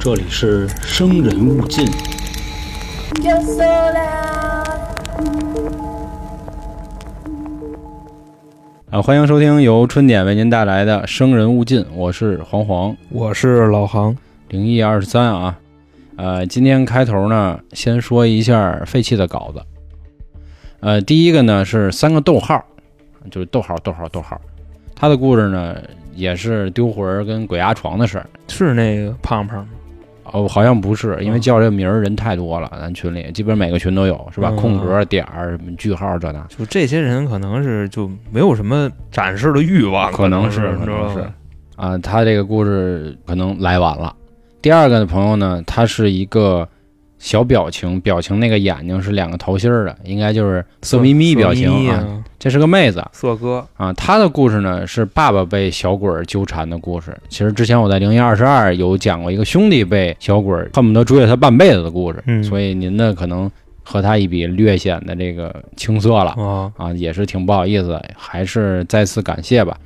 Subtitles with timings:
[0.00, 1.86] 这里是生人勿近。
[8.90, 14.16] 啊，欢迎收听由春点为您带来的《生人勿近》，我是黄黄，我是老杭，
[14.48, 15.56] 灵异二十三啊。
[16.16, 19.62] 呃，今天开头呢，先说一下废弃的稿子。
[20.80, 22.64] 呃，第一个呢是三个逗号，
[23.30, 24.40] 就是逗号逗号逗号。
[24.96, 25.76] 他的故事呢
[26.16, 28.26] 也是丢魂儿跟鬼压床的事儿。
[28.48, 29.68] 是那个胖胖吗？
[30.32, 34.48] 哦，好像不是，因为嗯叫这名儿人太多了，咱群里基本每个群都有，是吧？
[34.50, 41.32] 嗯空格、点儿、什么句号这那，就这些人可能是就没有什么展示的欲望，可能是，可能是你知道吧？
[41.76, 44.12] 啊，他这个故事可能来晚了。
[44.60, 46.68] 第二个的朋友呢，他是一个
[47.26, 51.96] 小表情，表情那个眼睛是两个桃心儿的，应该就是色眯眯表情啊。
[51.96, 57.18] 啊，这是个妹子色哥，啊，她的故事呢是爸爸被小鬼儿纠缠的故事。
[57.28, 63.50] 其实之前我在零一二十二有讲过一个兄弟被小鬼儿恨不得追了他半辈子的故事，嗯所以您呢可能
[63.82, 69.76] 和他一比略显得这个青涩了啊，啊，也是挺不好意思的，还是再次感谢吧。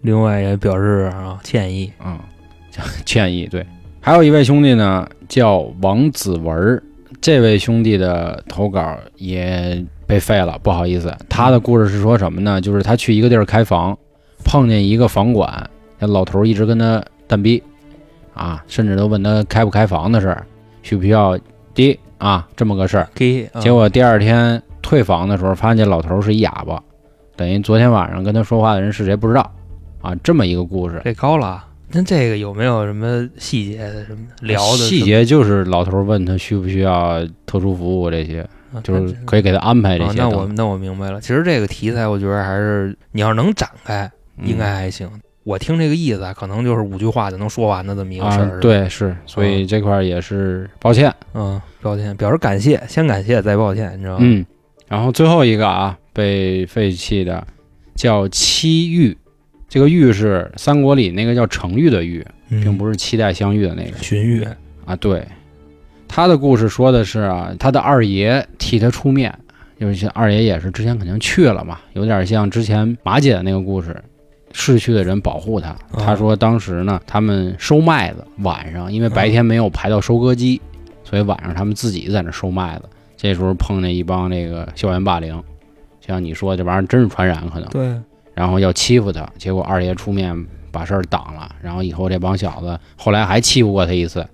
[0.00, 2.18] 另外也表示啊歉意，嗯，
[3.06, 3.46] 歉意。
[3.46, 3.64] 对，
[4.00, 6.82] 还有一位兄弟呢，叫王子文儿。
[7.20, 11.14] 这位兄弟的投稿也被废了，不好意思。
[11.28, 12.60] 他的故事是说什么呢？
[12.60, 13.96] 就是他去一个地儿开房，
[14.44, 17.62] 碰见一个房管，那老头儿一直跟他蛋逼，
[18.32, 20.46] 啊，甚至都问他开不开房的事儿，
[20.82, 21.38] 需不需要
[21.74, 23.06] 滴啊，这么个事儿。
[23.14, 26.82] 给，啊结果第二天退房的时候，发现这老头儿是一哑巴，
[27.36, 29.52] 等于昨天晚上跟他说话的人是谁不知道，
[30.00, 31.02] 啊，这么一个故事。
[31.04, 31.64] 这高了。
[31.92, 38.46] 那这个有没有什么细节的什么聊的细节就是老头儿问他需不需要特殊服务这些？
[38.84, 40.30] 就是可以给他安排这啊些等。
[40.30, 41.20] 那我那我明白了。
[41.20, 45.10] 其实这个题材，我觉得还是你要能展开，嗯应该还行。
[45.42, 51.12] 我听这个意思啊，可能就是五句话就能说完的这么一个事儿、啊，，对，是，所以这块儿也是抱歉。
[51.34, 54.18] 嗯，抱歉，表示感谢，先感谢再抱歉，你知道吗？
[54.20, 54.46] 嗯，
[54.86, 57.44] 然后最后一个啊，被废弃的
[57.96, 59.16] 叫七玉，
[59.70, 63.96] 这个玉是三国里那个叫程昱的玉，嗯，并不是期待相遇的那个。
[63.98, 64.46] 荀彧，
[64.84, 64.96] 啊。
[64.96, 65.24] 对，
[66.08, 69.32] 他的故事说的是啊，他的二爷替他出面，
[69.78, 73.96] 就是像二爷也是之前肯定去了嘛，有点像之前马姐的那个故事，
[74.50, 75.70] 逝去的人保护他。
[75.92, 80.60] 哦他说当时呢，他们收麦子，晚上因为白天没有排到收割机，
[81.04, 82.84] 所以晚上他们自己在那收麦子。
[83.16, 85.40] 这时候碰见一帮那个校园霸凌，
[86.00, 87.94] 像你说这玩意儿真是传染可能，对，
[88.40, 90.34] 然后要欺负他，结果二爷出面
[90.72, 94.26] 把事儿挡了，然后以后这帮小子后来还欺负过他一次，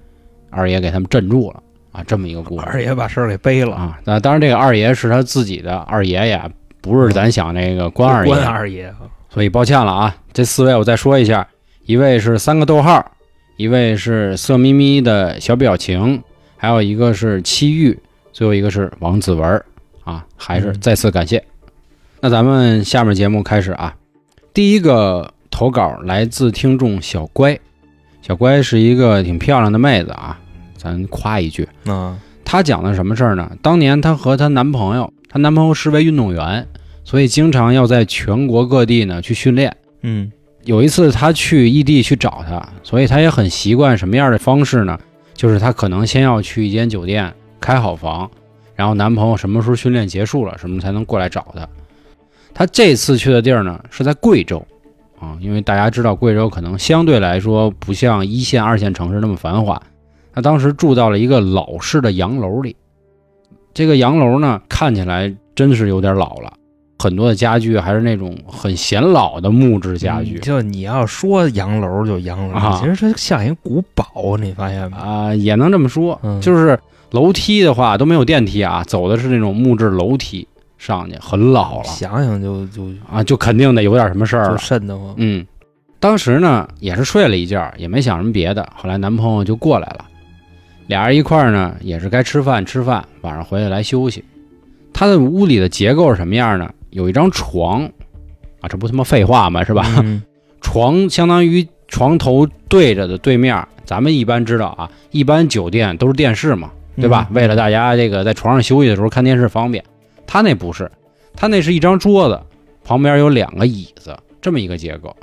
[0.49, 2.67] 二爷给他们镇住了啊，这么一个故事。
[2.67, 6.41] 二爷把事儿给背了，啊，那当然这个二爷是他自己的二爷爷，
[6.81, 8.33] 不是咱想那个关二爷。
[8.33, 8.95] 关二爷，
[9.29, 11.45] 所以抱歉了啊，这四位我再说一下，
[11.85, 13.05] 一位是三个逗号，
[13.57, 16.23] 一位是色眯眯的小表情，
[16.57, 17.99] 还有一个是七玉，
[18.33, 19.61] 最后一个是王子文
[20.05, 21.43] 啊，还是嗯再次感谢。
[22.21, 23.95] 那咱们下面节目开始啊，
[24.55, 27.59] 第一个投稿来自听众小乖，
[28.23, 30.39] 小乖是一个挺漂亮的妹子啊，
[30.77, 31.69] 咱夸一句。
[31.85, 33.51] 啊，她讲的什么事儿呢？
[33.61, 36.67] 当年她和她男朋友，她男朋友是位运动员，
[37.05, 39.77] 所以经常要在全国各地呢去训练。
[40.03, 40.33] 嗯
[40.65, 44.99] 有一次她去异地去找他，所以她也很习惯什么样的方式呢？
[45.35, 48.29] 就是她可能先要去一间酒店开好房，
[48.75, 51.69] 然后男朋友什么时候训练结束了，什么才能过来找她。
[52.57, 54.67] 她这次去的地儿呢是在贵州
[55.21, 59.81] 啊，因为大家知道贵州可能相对来说不像一线、二线城市那么繁华。
[60.33, 62.75] 他当时住到了一个老式的洋楼里，
[63.75, 66.55] 这个洋楼呢看起来真是有点老了，
[66.99, 70.41] 很多的家具还是那种很显老的木质家具嗯。
[70.41, 74.97] 就你要说洋楼就洋楼，啊其实它像一个古堡，你发现没？
[74.97, 76.79] 啊、也能这么说，嗯就是
[77.11, 80.49] 楼梯的话都没有电梯啊，走的是那种木质楼梯
[80.79, 84.59] 上去，很老了想想就就啊，就肯定得有点什么事儿就了。
[84.59, 85.15] 瘆得慌。
[85.17, 85.47] 嗯，
[85.99, 88.67] 当时呢也是睡了一觉，也没想什么别的。
[88.75, 90.05] 后来男朋友就过来了，
[90.87, 94.25] 俩人一块儿呢也是该吃饭吃饭，晚上回来来休息。
[94.93, 96.71] 他的屋里的结构是什么样呢？
[96.91, 97.85] 有一张床
[98.61, 99.63] 啊，这不他妈废话吗？
[99.65, 99.85] 是吧？
[100.03, 100.23] 嗯
[100.63, 107.27] 床相当于床头对着的对面，咱们一般知道啊，一般酒店都是电视嘛，对吧？
[107.31, 109.85] 嗯为了大家这个在床上休息的时候看电视方便，
[110.27, 110.91] 他那不是，
[111.35, 112.41] 他那是一张桌子，
[112.85, 115.15] 旁边有两个椅子，这么一个结构。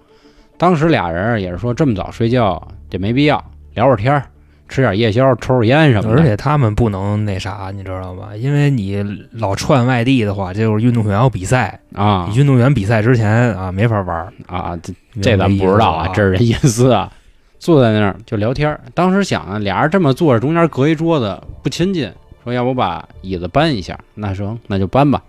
[0.58, 4.24] 当时俩人也是说这么早睡觉这没必要，聊会儿天儿，
[4.70, 6.22] 吃点夜宵，抽抽烟什么的。
[6.22, 8.30] 而且他们不能那啥，你知道吧？
[8.36, 14.34] 因为你老串外地的话，这就是运动员要比赛，啊运动员比赛之前啊没法玩儿。
[14.48, 17.12] 啊，这这咱不知道啊，这是是这意思啊。
[17.60, 18.80] 坐在那儿就聊天儿。
[18.94, 22.12] 当时想啊，俩人这么坐着，中间隔一桌子不亲近，
[22.44, 25.24] 说要不把椅子搬一下，那行那就搬吧。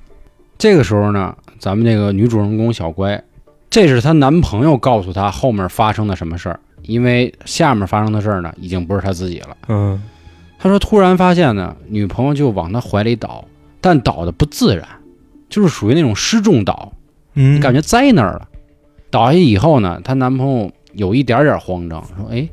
[0.59, 3.23] 这个时候呢，咱们这个女主人公小乖，
[3.71, 9.57] 这是她男朋友告诉她后面发生的什么事儿，因为下面发生的事儿呢，已经不是她自己了。
[9.69, 10.03] 嗯
[10.57, 13.45] 他说突然发现呢，女朋友就往他怀里倒，
[13.83, 14.89] 但倒的不自然，
[15.51, 16.91] 就是属于那种失重倒，
[17.35, 18.49] 嗯，感觉栽那儿了。
[19.11, 22.49] 倒下去以后呢，她男朋友有一点点慌张，说：“哎，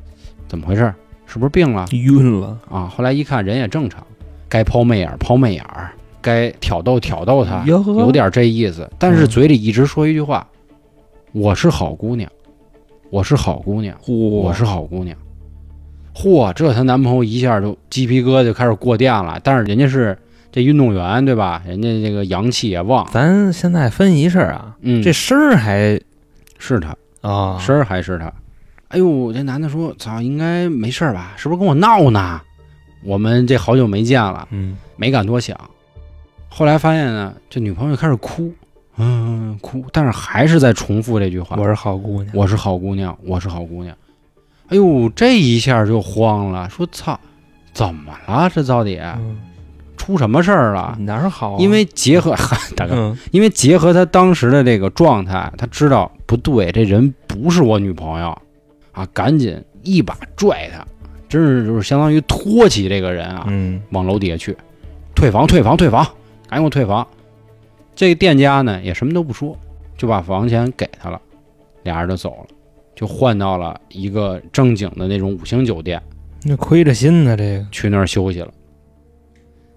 [0.50, 0.94] 怎么回事？
[1.26, 2.58] 是不是病了晕了。
[2.70, 4.06] 啊？”后来一看人也正常，
[4.52, 5.90] 该抛媚眼儿抛媚眼儿，
[6.22, 10.46] 该挑逗挑逗她，有点这意思，但是嗯嘴里一直说一句话
[11.32, 12.30] ：“我是好姑娘，
[13.10, 15.16] 我是好姑娘。”嚯，我是好姑娘。
[16.14, 19.40] 嚯，这她男朋友一下就鸡皮疙瘩就开始过电了。
[19.42, 20.18] 但是人家是
[20.52, 21.64] 这运动员对吧？
[21.66, 25.98] 人家这个阳气也旺，咱现在分析一下啊，嗯，这声儿还
[26.60, 28.26] 是他，啊，声儿还是他。
[28.90, 31.32] 哎呦，这男的说：“操，应该没事儿吧？
[31.38, 32.42] 是不是跟我闹呢？
[33.04, 35.58] 我们这好久没见了，嗯没敢多想。”
[36.50, 38.54] 后来发现呢，这女朋友开始哭，
[38.98, 43.96] 嗯，哭，但是还是在重复这句话：“我是好姑娘，我是好姑娘，我是好姑娘。
[44.68, 47.20] 哎呦，这一下就慌了，说操，
[47.74, 48.50] 怎么了？
[48.54, 49.38] 这到底嗯
[49.98, 50.98] 出什么事儿了？
[51.00, 51.58] 哪儿好啊？
[51.60, 52.36] 因为结合
[52.76, 58.38] 大哥，嗯因为结合他当时的这个状态，他知道不对，这人不是我女朋友
[58.92, 60.86] 啊，赶紧一把拽他，
[61.32, 64.56] 真是就是相当于托起这个人啊，嗯往楼底下去，
[65.16, 66.04] 退房，退房，退房，
[66.50, 67.08] 赶紧给我退房。
[67.96, 69.58] 这个店家呢也什么都不说，
[69.98, 71.22] 就把房钱给他了，
[71.84, 72.48] 俩人就走了，
[72.94, 76.02] 就换到了一个正经的那种五星酒店，
[76.44, 78.52] 那亏着心呢，这个去那儿休息了。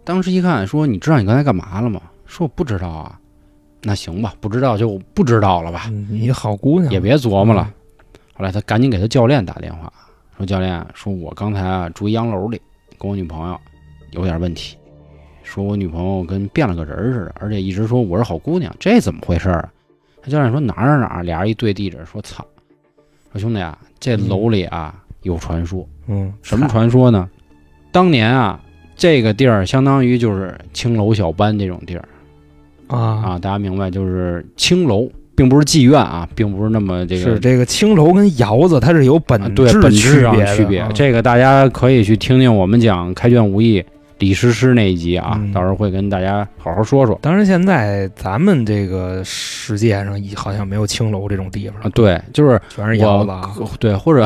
[0.03, 3.19] 当时一看，说：“你知道你刚才干嘛了吗？”说：“我不知道啊。”
[3.87, 7.71] 那行吧，不知道就不知道了吧，嗯你好姑娘也别琢磨了。
[8.35, 9.93] 后来他赶紧给他教练打电话，
[10.37, 12.61] 说：“教练，说我刚才啊住洋楼里，
[12.99, 13.59] 跟我女朋友
[14.11, 14.77] 有点问题，
[15.43, 19.73] 说我女朋友跟变了个人似的，而且一直说我是好姑娘，这怎么回事啊？”
[20.23, 22.45] 他教练说：“哪儿哪儿哪儿？”俩人一对地址，说：“操，
[23.33, 27.29] 说兄弟啊，这楼里啊有传说，嗯，什么传说呢？
[27.93, 28.59] 当年啊，
[28.97, 32.09] 这个地儿相当于就是青楼小班这种地儿
[32.89, 32.99] 啊？
[32.99, 40.91] 啊，大家明白，就是青楼，并不是妓院啊，并不是那么这个是这个青楼跟窑子，它是有啊本对本质上区别的区别啊。
[40.95, 43.85] 这个大家可以去听听我们讲开卷无益
[44.19, 53.43] 李师师那一集啊，嗯到时候会跟大家好好说说当然，现在咱们这个世界上好像没有青楼这种地方啊。，对，就是全是窑子啊。
[53.81, 54.25] 对，或者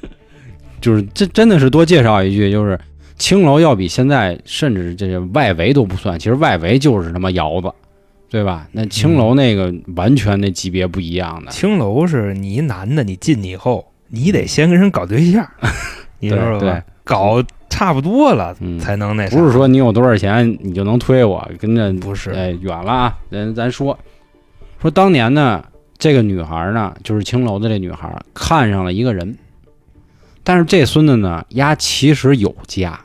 [0.80, 2.78] 就是这真的是多介绍一句，就是
[3.16, 7.72] 青楼要比现在甚至这个外围都不算，其实外围就是他妈窑子，
[8.30, 8.68] 对吧？
[8.72, 15.48] 那青楼那个完全那级别不一样的，青楼是你一男的，你进去以后，你得先跟人搞对象，
[16.20, 16.58] 你知道吧？
[16.58, 19.36] 对对搞差不多了嗯才能那啥。
[19.36, 23.18] 不是说你有多少钱你就能推我，跟着不是哎远了啊。
[23.30, 23.98] 咱咱说
[24.80, 25.64] 说当年呢，
[25.96, 29.38] 这个女孩呢，就是青楼的这女孩看上了一个人，
[30.44, 33.00] 但是这孙子呢，丫其实有家，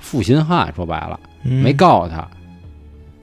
[0.00, 1.20] 负心汉，说白了。
[1.44, 2.26] 嗯没告诉他，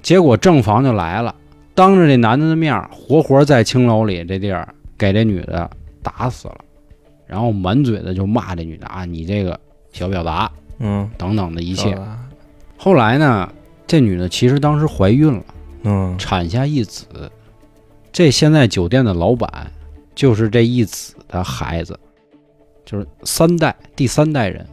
[0.04, 1.34] 结果正房就来了，
[1.74, 4.68] 当着这男的的面儿，活活在青楼里这地儿
[4.98, 5.68] 给这女的
[6.04, 6.58] 打死了，
[7.26, 9.58] 然后满嘴的就骂这女的啊，你这个
[9.94, 11.98] 小婊砸嗯等等的一一切。
[12.78, 13.50] 后来呢，
[13.88, 15.44] 这女的其实当时怀孕了，
[15.84, 17.06] 嗯产下一子，
[18.12, 19.72] 这现在酒店的老板
[20.14, 21.98] 就是这一子的孩子，
[22.84, 24.68] 就是三代第三代人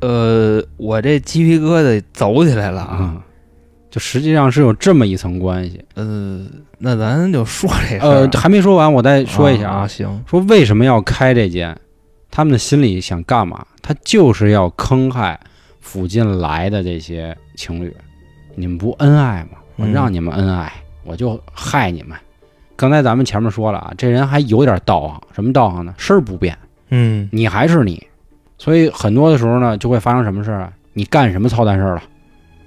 [0.00, 2.96] 呃，我这鸡皮疙瘩走起来了啊。
[2.96, 3.25] 啊。
[3.96, 6.44] 就实际上是有这么一层关系，呃，
[6.76, 11.74] 那咱就说这事儿呃，还没说完，我再说一下啊，行，说为什么要开这间？
[12.30, 13.64] 他们的心里想干嘛？
[13.80, 15.40] 他就是要坑害
[15.80, 17.90] 附近来的这些情侣。
[18.54, 19.56] 你们不恩爱吗？
[19.76, 20.70] 我嗯让你们恩爱，
[21.02, 22.14] 我就害你们。
[22.76, 25.94] 刚才咱们前面说了啊，这人还有点道行，什么道行呢？
[25.96, 26.54] 身儿不变，
[26.90, 28.06] 嗯你还是你。
[28.58, 30.72] 所以很多的时候呢，就会发生什么事儿啊？
[30.92, 32.02] 你干什么操蛋事儿了，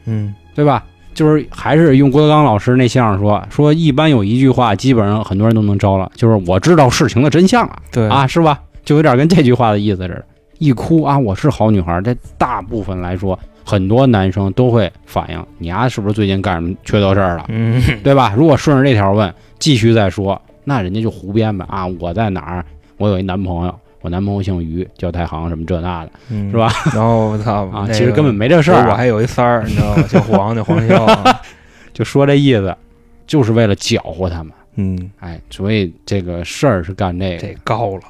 [0.05, 0.83] 嗯对吧？
[1.13, 7.75] 就是还是用郭德纲老师那相声说，说一般有一句话，基本上很多人都能招了，就是我知道事情的真相了。
[7.91, 8.59] 对啊，是吧？
[8.85, 10.25] 就有点跟这句话的意思似的。
[10.57, 12.01] 一哭啊，我是好女孩。
[12.01, 18.33] 这大部分来说，很多男生都会反映，你丫、是不是最近干什么缺德事儿了，嗯对吧？
[18.35, 21.85] 如果顺着这条问，继续再说，那人家就胡编呗啊！
[21.99, 22.65] 我在哪儿？
[22.97, 26.71] 我有一男朋友，我男朋友姓于，叫太行，什么这那的嗯是吧？
[26.95, 30.03] 然后我操 啊，其实根本没这事儿啊，我还有一三儿，你知道吗？
[30.09, 31.41] 叫黄，叫黄潇啊。
[31.93, 32.75] 就说这意思，
[33.27, 34.53] 就是为了搅和他们。
[34.75, 38.01] 嗯，哎，所以这个事儿是干这个，这高了。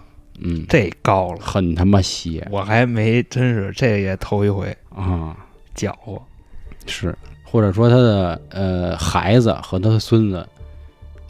[0.41, 5.35] 嗯，这高了，很他妈邪我还没真是这也头一回啊！
[5.73, 6.21] 搅和。
[6.85, 10.47] 是，或者说他的呃孩子和他的孙子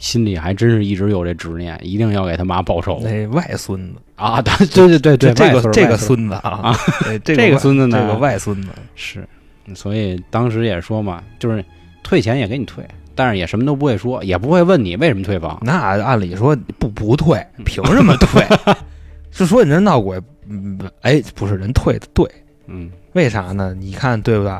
[0.00, 4.40] 心里还真是一直有这执念，一定要给他妈报仇那外孙子，啊！
[4.42, 6.74] 对对对对对，这个这个外孙子啊
[7.22, 9.28] 这这个孙子呢这个外孙子，是，
[9.74, 11.62] 所以当时也说嘛，就是
[12.02, 12.82] 退钱也给你退，
[13.14, 15.60] 但是也什么都不会说，也不会问你为什么退房。
[15.62, 18.42] 那按理说不不退，凭什么退？
[19.30, 20.18] 是说你这闹鬼？
[20.48, 22.26] 嗯，哎，不是人退的对，
[22.66, 23.74] 嗯，为啥呢？
[23.78, 24.52] 你看对不对？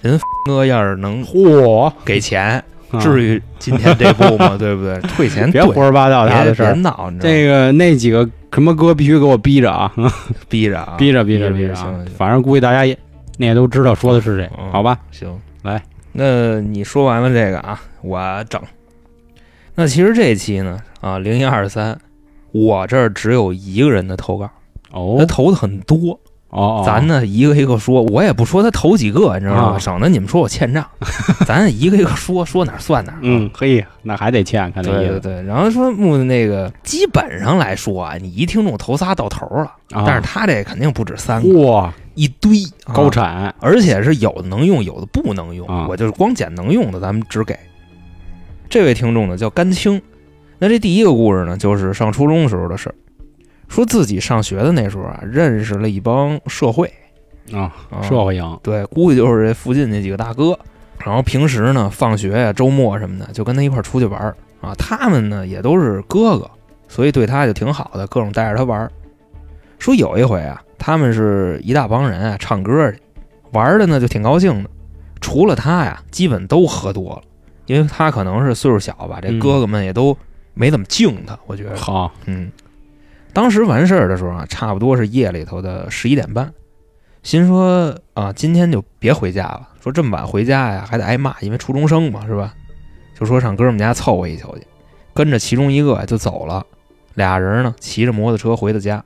[0.00, 2.64] 人哥要是能嚯，给钱，啊
[3.00, 4.56] 至于今天这步吗？
[4.58, 4.98] 对不对？
[5.02, 6.72] 退钱别胡说八道他别的事儿。
[6.72, 9.92] 别闹，这个那几个什么哥必须给我逼着啊，
[10.48, 11.74] 逼着啊， 逼着逼着逼逼着！
[12.16, 12.96] 反正估计大家也
[13.38, 14.98] 那也都知道说的是谁，嗯好吧？
[15.10, 15.28] 行，
[15.62, 15.82] 来，
[16.12, 18.60] 那你说完了这个啊，我整。
[19.74, 21.98] 那其实这一期呢，啊，零一二三，
[22.52, 24.48] 我这儿只有一个人的投稿，
[24.92, 26.18] 哦他投的很多，
[26.84, 29.62] 咱呢一个一个说，我也不说他头几个，你知道吗？
[29.76, 29.78] 啊。
[29.78, 30.86] 省得你们说我欠账，
[31.46, 33.18] 咱一个一个说，说哪儿算哪儿。
[33.22, 35.20] 嗯，嘿，那还得欠，看这意思。
[35.20, 35.20] 对。
[35.20, 40.04] 对对，然后说木那个基本上来说啊，你一听众头仨到头了，啊。
[40.06, 42.94] 但是他这肯定不止三个，哇，一堆啊。
[42.94, 43.54] 高产。
[43.60, 45.66] 而且是有的能用，有的不能用。
[45.66, 45.86] 啊。
[45.88, 47.58] 我就是光捡能用的，咱们只给。
[48.70, 50.00] 这位听众呢叫甘青，
[50.58, 52.94] 那这第一个故事呢，就是上初中时候的事儿，
[53.68, 56.92] 说自己上学的那时候啊，认识了一帮社会
[57.52, 60.58] 啊，啊，社会营对，估计就是这附近那几个大哥。
[61.04, 64.72] 然后平时呢，放学呀、周末什么的，就跟他一块儿出去玩儿啊。
[64.78, 66.50] 他们呢也都是哥哥，
[66.88, 68.90] 所以对他就挺好的，各种带着他玩儿。
[69.78, 72.98] 说有一回啊，他们是一大帮人啊唱歌去，
[73.52, 74.70] 玩儿的呢就挺高兴的。
[75.20, 77.22] 除了他呀，基本都喝多了，
[77.66, 80.16] 因为他可能是岁数小吧，这嗯哥哥们也都
[80.54, 81.76] 没怎么敬他，我觉得。
[81.76, 82.50] 好，嗯，
[83.34, 86.50] 当时完事儿的时候啊，差不多是夜里头的十一点半，
[87.24, 92.54] 心说啊，今天就别回家了，说这么晚回家呀，还得挨骂，因为初中生嘛，是吧？
[93.18, 94.64] 就说上哥们家凑合一宿去，
[95.12, 96.64] 跟着其中一个就走了，
[97.14, 99.04] 俩人呢骑着摩托车回的家，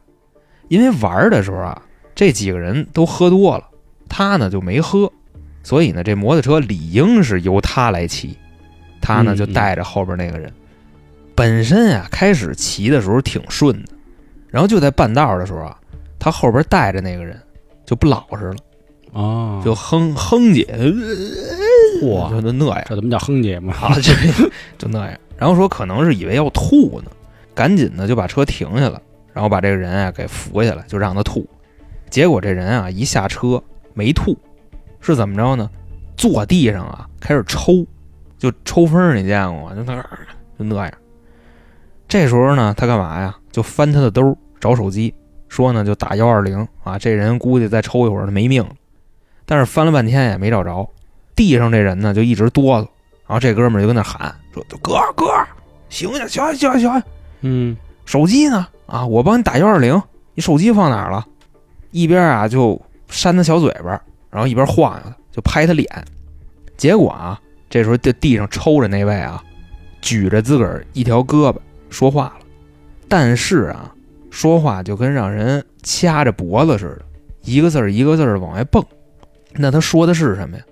[0.69, 1.83] 因为玩儿的时候啊，
[2.15, 3.65] 这几个人都喝多了，
[4.11, 5.11] 他呢就没喝，
[5.63, 8.37] 所以呢这摩托车理应是由他来骑，
[9.01, 10.53] 他呢就带着后边那个人。
[11.35, 13.93] 本身啊，开始骑的时候挺顺的，
[14.51, 15.79] 然后就在半道的时候啊，
[16.19, 17.41] 他后边带着那个人
[17.85, 18.57] 就不老实了，
[19.13, 20.65] 哦，就哼哼姐，
[22.03, 23.75] 嚯，就就那样这怎么叫哼姐嘛？
[23.81, 24.13] 啊，就
[24.79, 25.19] 就那样。
[25.37, 27.11] 然后说可能是以为要吐呢，
[27.55, 29.01] 赶紧的就把车停下了，
[29.33, 31.49] 然后把这个人啊给扶下来，就让他吐。
[32.11, 33.63] 结果这人啊一下车
[33.95, 34.37] 没吐，
[35.01, 35.71] 是怎么着呢？
[36.17, 37.87] 坐地上啊开始抽，
[38.39, 39.77] 就抽风，你见过吗？
[39.77, 40.05] 就那样，
[40.59, 40.93] 就那样。
[42.09, 43.37] 这时候呢，他干嘛呀？
[43.51, 45.15] 就翻他的兜儿找手机，
[45.49, 46.99] 说呢就打幺二零啊。
[46.99, 48.71] 这人估计再抽一会儿他没命了，
[49.47, 50.89] 但是翻了半天也没找着。
[51.35, 52.89] 地上这人呢就一直哆嗦，
[53.27, 55.27] 然后这哥们儿就跟那喊说：“哥哥，
[55.89, 57.03] 醒醒，醒醒，醒醒，
[57.43, 58.67] 嗯，手机呢？
[58.87, 60.03] 啊，我帮你打幺二零，
[60.35, 61.25] 你手机放哪儿了？”
[61.93, 63.91] 一边啊就扇他小嘴巴，
[64.31, 65.89] 然后一边晃悠他，就拍他脸。
[66.77, 67.41] 结果啊，
[67.71, 69.43] 这时候这地上抽着那位啊，
[70.01, 71.57] 举着自个儿一条胳膊
[71.89, 72.38] 说话了，
[73.09, 73.95] 但是啊，
[74.31, 77.03] 说话就跟让人掐着脖子似的，
[77.43, 78.85] 一个字儿一个字儿往外蹦。
[79.55, 80.63] 那他说的是什么呀？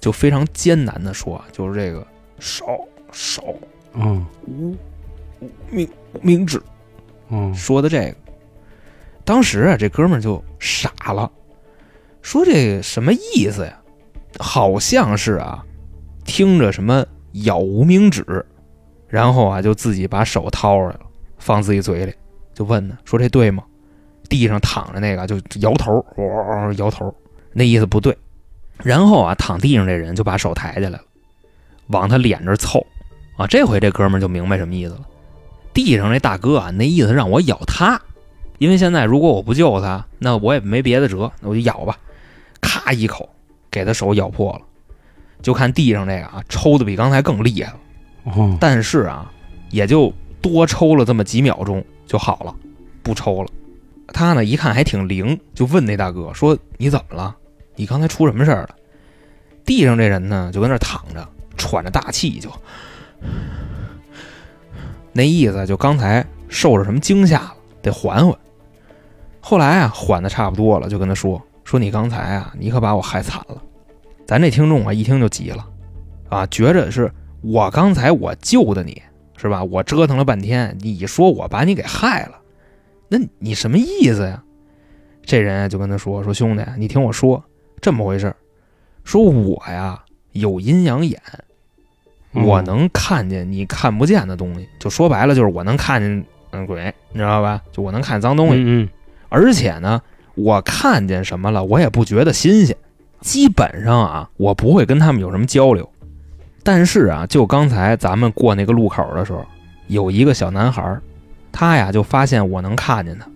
[0.00, 2.06] 就非常艰难的说，就是这个
[2.38, 2.64] 手
[3.10, 3.58] 手
[3.94, 4.76] 嗯无
[5.40, 5.88] 无名
[6.20, 6.62] 名指
[7.30, 8.14] 嗯，说的这个。
[9.24, 11.30] 当时啊，这哥们儿就傻了，
[12.22, 13.80] 说这什么意思呀？
[14.38, 15.64] 好像是啊，
[16.24, 18.46] 听着什么咬无名指，
[19.08, 21.00] 然后啊就自己把手掏出来了，
[21.38, 22.14] 放自己嘴里，
[22.54, 23.62] 就问呢，说这对吗？
[24.28, 27.14] 地上躺着那个就摇头，哇摇头，
[27.52, 28.16] 那意思不对。
[28.82, 31.00] 然后啊，躺地上这人就把手抬起来了，
[31.86, 32.86] 往他脸这凑，
[33.36, 35.00] 啊，这回这哥们儿就明白什么意思了。
[35.72, 38.00] 地上那大哥啊，那意思让我咬他，
[38.58, 41.96] 因为现在如果我不救他，那我也没别的辙，那我就咬吧。
[42.60, 43.28] 咔一口，
[43.70, 44.60] 给他手咬破了。
[45.40, 47.78] 就看地上这个啊，抽的比刚才更厉害了，
[48.36, 49.32] 哦，但是啊，
[49.70, 52.54] 也就多抽了这么几秒钟就好了，
[53.02, 53.48] 不抽了。
[54.08, 57.36] 他呢一看还挺灵，就问那大哥说：“你怎么了？
[57.76, 58.70] 你刚才出什么事儿了？”
[59.64, 62.50] 地上这人呢就跟那躺着，喘着大气就，
[65.12, 68.38] 那意思就刚才受着什么惊吓了，得缓缓。
[69.40, 73.62] 后来啊，缓的差不多了，就跟他说：“说你刚才啊，你可把我害惨了。”
[74.26, 75.66] 咱这听众啊一听就急了，
[76.28, 79.02] 啊，觉着是我刚才我救的你，
[79.38, 79.64] 是吧？
[79.64, 82.38] 我折腾了半天，你说我把你给害了，
[83.08, 84.42] 那你什么意思呀？
[85.24, 87.42] 这人啊就跟他说说兄弟，你听我说，
[87.80, 88.36] 这么回事儿
[89.04, 90.02] 说我呀
[90.32, 91.20] 有阴阳眼，
[92.32, 97.62] 嗯我能看见你看不见的东西，就说白了就是我能看见嗯鬼，你知道吧？
[97.70, 98.88] 就我能看见脏东西，嗯嗯
[99.28, 100.00] 而且呢，
[100.34, 102.76] 我看见什么了，我也不觉得新鲜。
[103.20, 105.90] 基本上啊，我不会跟他们有什么交流。
[106.70, 109.42] 但是啊，就刚才咱们过那个路口的时候，
[109.86, 111.00] 有一个小男孩，
[111.50, 113.26] 他呀就发现我能看见他，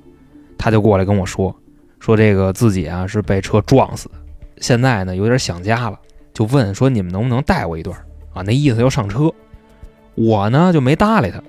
[0.58, 1.56] 他就过来跟我说，
[1.98, 4.16] 说这个自己啊是被车撞死的，
[4.58, 5.98] 现在呢有点想家了，
[6.34, 7.96] 就问说你们能不能带我一段
[8.34, 8.42] 啊？
[8.42, 9.32] 那意思要上车。
[10.14, 11.42] 我呢就没搭理他，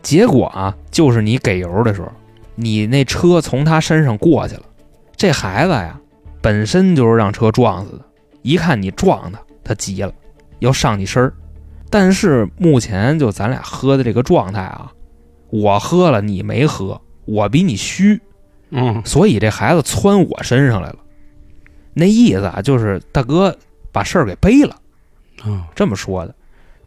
[0.00, 2.10] 结果啊，就是你给油的时候，
[2.54, 4.62] 你那车从他身上过去了，
[5.14, 6.00] 这孩子呀，
[6.40, 8.00] 本身就是让车撞死的，
[8.40, 10.10] 一看你撞他，他急了，
[10.58, 11.32] 要上你身儿。
[11.88, 14.92] 但是目前就咱俩喝的这个状态啊，
[15.50, 18.20] 我喝了，你没喝，我比你虚，
[18.70, 20.96] 嗯所以这孩子窜我身上来了。
[21.94, 23.56] 那意思啊，就是大哥
[23.92, 24.76] 把事儿给背了。
[25.44, 26.34] 嗯这么说的。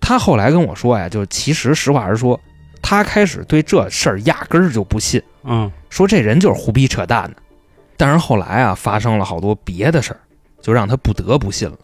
[0.01, 2.39] 他后来跟我说呀，就其实实话实说，
[2.81, 7.37] 他开始对这事儿压根儿就不信，嗯说这人就是胡逼扯淡的。
[7.95, 10.19] 但是后来啊，发生了好多别的事儿，
[10.61, 11.77] 就让他不得不信了。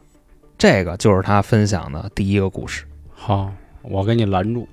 [0.57, 4.67] 这个就是他分享的第一个故事好，我给你拦住。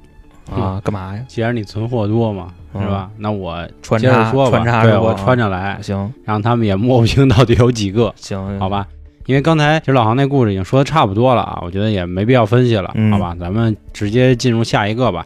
[0.50, 1.24] 啊，干嘛呀？
[1.28, 3.08] 既然你存货多嘛，嗯是吧？
[3.16, 8.86] 那我穿插着说吧，穿插对我穿着来，行让他们也摸不清到底有几个，行，好吧？
[9.26, 13.36] 因为刚才其实老航那故事已经说的差不多了啊，我觉得也没必要分析了，嗯好吧？
[13.38, 15.24] 咱们直接进入下一个吧。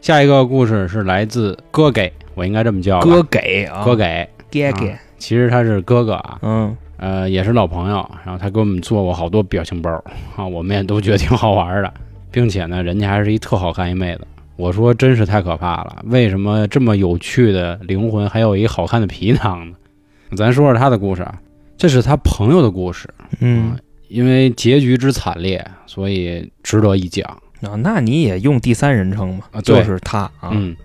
[0.00, 9.90] 下一个故事是来自哥给，我应该这么叫哥给啊，哥给，哥给啊，其实他是哥哥啊，嗯呃，也是老朋友，然后他给我们做过好多表情包
[10.36, 11.92] 啊，我们也都觉得挺好玩的，
[12.30, 14.26] 并且呢，人家还是一特好看一妹子。
[14.54, 19.76] 我说真是太可怕了，为什么这么有趣的灵魂还有一好看的皮囊呢？
[20.36, 21.34] 咱说说他的故事啊，
[21.76, 23.76] 这是他朋友的故事，嗯
[24.06, 27.28] 因为结局之惨烈，所以值得一讲。
[27.62, 29.60] 啊，那你也用第三人称嘛啊？
[29.60, 30.76] 就是他啊，嗯，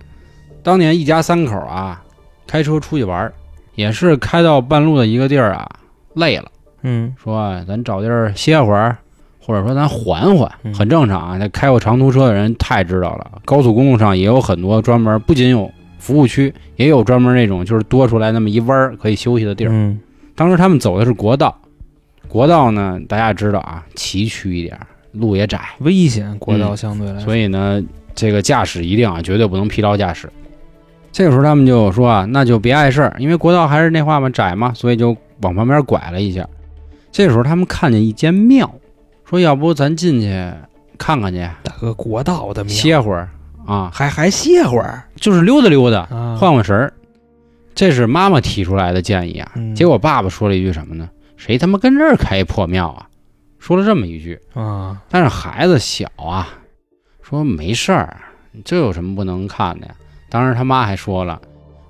[0.63, 2.03] 当年一家三口啊，
[2.47, 3.31] 开车出去玩，
[3.75, 5.69] 也是开到半路的一个地儿啊，
[6.17, 6.45] 累了。
[6.83, 8.97] 嗯说啊咱找地儿歇会儿，
[9.39, 11.37] 或者说咱缓缓，嗯很正常啊。
[11.37, 19.69] 那开过长途车的人太知道了，高速公路上也有很多专门，不仅有服务区，也有专门那种就是多出来那么一弯儿可以休息的地儿。
[19.71, 19.99] 嗯
[20.35, 21.57] 当时他们走的是国道，
[22.27, 30.29] 国道呢大家也知道啊，崎岖一点儿，路也窄，危险，国道嗯相对来说，所以呢，这个驾驶一定啊，绝对不能疲劳驾驶。
[31.11, 36.47] 这个时候他们就说啊，那就别碍事儿，因为国道还是那话嘛，窄嘛，所以就往旁边拐了一下。
[37.11, 38.71] 这时候他们看见一间庙，
[39.25, 40.51] 说要不咱进去
[40.97, 43.29] 看看去，大哥国道的庙歇会儿
[43.65, 46.93] 啊，还还歇会儿就是溜达溜达，啊，换换神儿。
[47.73, 49.51] 这是妈妈提出来的建议啊。
[49.55, 51.09] 嗯结果爸爸说了一句什么呢？
[51.37, 53.07] 谁他妈跟这儿开一破庙啊？
[53.59, 54.39] 说了这么一句。
[54.53, 56.47] 啊，但是孩子小啊，
[57.21, 58.17] 说没事儿，
[58.63, 59.95] 这有什么不能看的呀？
[60.29, 61.39] 当时他妈还说了，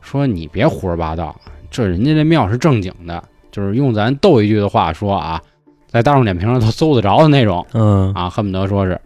[0.02, 1.40] 说你别胡说八道，
[1.72, 3.24] 这人家这庙是正经的，
[3.58, 5.42] 就是用咱逗一句的话说啊，
[5.88, 9.02] 在大众点评上都搜得着的那种嗯啊，恨不得说是，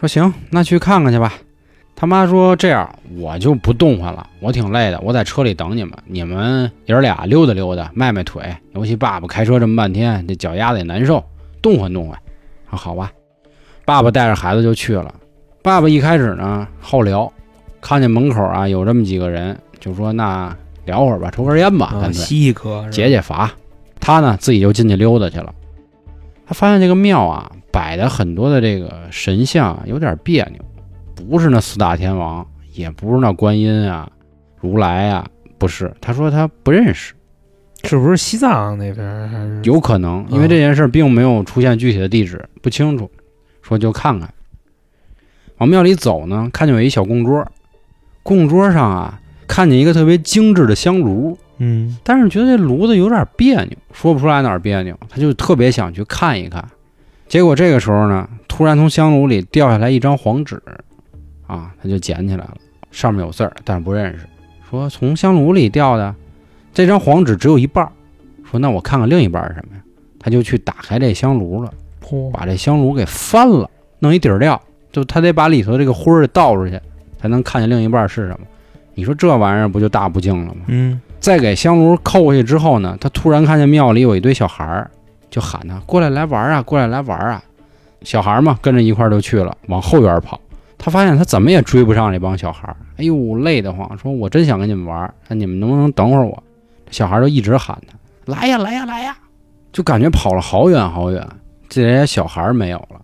[0.00, 1.32] 说行，那去看看去吧。
[1.94, 8.42] 他妈说这样我就不动弹了，我挺累的，我在车里等你们，你们爷儿俩溜达溜达，迈迈腿，
[8.74, 11.22] 尤其爸爸开车这么半天，这脚丫子也难受，
[11.62, 12.18] 动换动换。
[12.70, 13.12] 啊，好吧，
[13.84, 15.14] 爸爸带着孩子就去了。
[15.62, 17.32] 爸爸一开始呢好聊，
[17.80, 20.52] 看见门口啊有这么几个人，就说那
[20.86, 23.48] 聊会儿吧，抽根烟吧，啊，干脆吸一颗解解乏。
[24.00, 25.54] 他呢自己就进去溜达去了。
[26.46, 30.64] 他发现这个庙啊摆的很多的这个神像啊有点别扭，
[31.14, 34.10] 不是那四大天王，也不是那观音啊、
[34.60, 35.26] 如来啊，
[35.58, 35.94] 不是。
[36.00, 37.14] 他说他不认识。
[37.84, 43.10] 是不是西藏那边儿还是有可能，因为这件事儿并没有出现具体的地址，不清楚。
[43.62, 44.28] 说就看看，
[45.56, 47.46] 往庙里走呢，看见有一小供桌，
[48.22, 56.66] 供桌上啊，看见一个特别精致的香炉，嗯但是觉得这炉子有点别扭，说不出来哪儿别扭，他就特别想去看一看。
[57.28, 60.60] 结果这个时候呢，突然从香炉里掉下来一张黄纸，
[61.46, 62.56] 啊，他就捡起来了，
[62.90, 64.26] 上面有字儿，但是不认识。
[64.68, 66.14] 说从香炉里掉的，
[66.72, 67.92] 这张黄纸只有一半儿。
[68.50, 69.82] 说那我看看另一半是什么呀？
[70.18, 71.72] 他就去打开这香炉了，
[72.32, 73.70] 把这香炉给翻了，
[74.00, 76.80] 弄一底儿料，就他得把里头这个灰儿倒出去，
[77.20, 78.46] 才能看见另一半是什么。
[78.94, 80.62] 你说这玩意儿不就大不敬了吗？
[80.66, 84.90] 嗯再给香炉扣过去之后呢，他突然看见庙里有一堆小孩儿，
[85.28, 87.42] 就喊他过来来玩啊，过来来玩啊。
[88.02, 90.40] 小孩儿嘛，跟着一块儿就去了，往后院跑。
[90.78, 96.42] 他发现他怎么也追不上这帮小孩儿，哎呦，累得慌，说我真想跟你们玩儿，那你们能不能等会儿我？
[96.90, 99.14] 小孩儿就一直喊他，来呀来呀来呀，
[99.72, 101.22] 就感觉跑了好远好远，
[101.68, 102.98] 这些小孩儿没有了。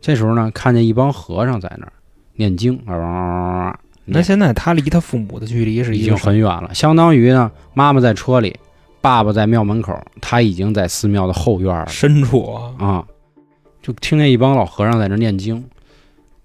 [0.00, 1.92] 这时候呢，看见一帮和尚在那儿
[2.36, 8.58] 念经，啊，那现在他离他父母的距离是已经很远了，相当于呢，妈妈在车里，
[9.00, 11.86] 爸爸在庙门口，他已经在寺庙的后院了。
[11.86, 13.06] 深处啊，啊，
[13.80, 15.64] 就听见一帮老和尚在那念经，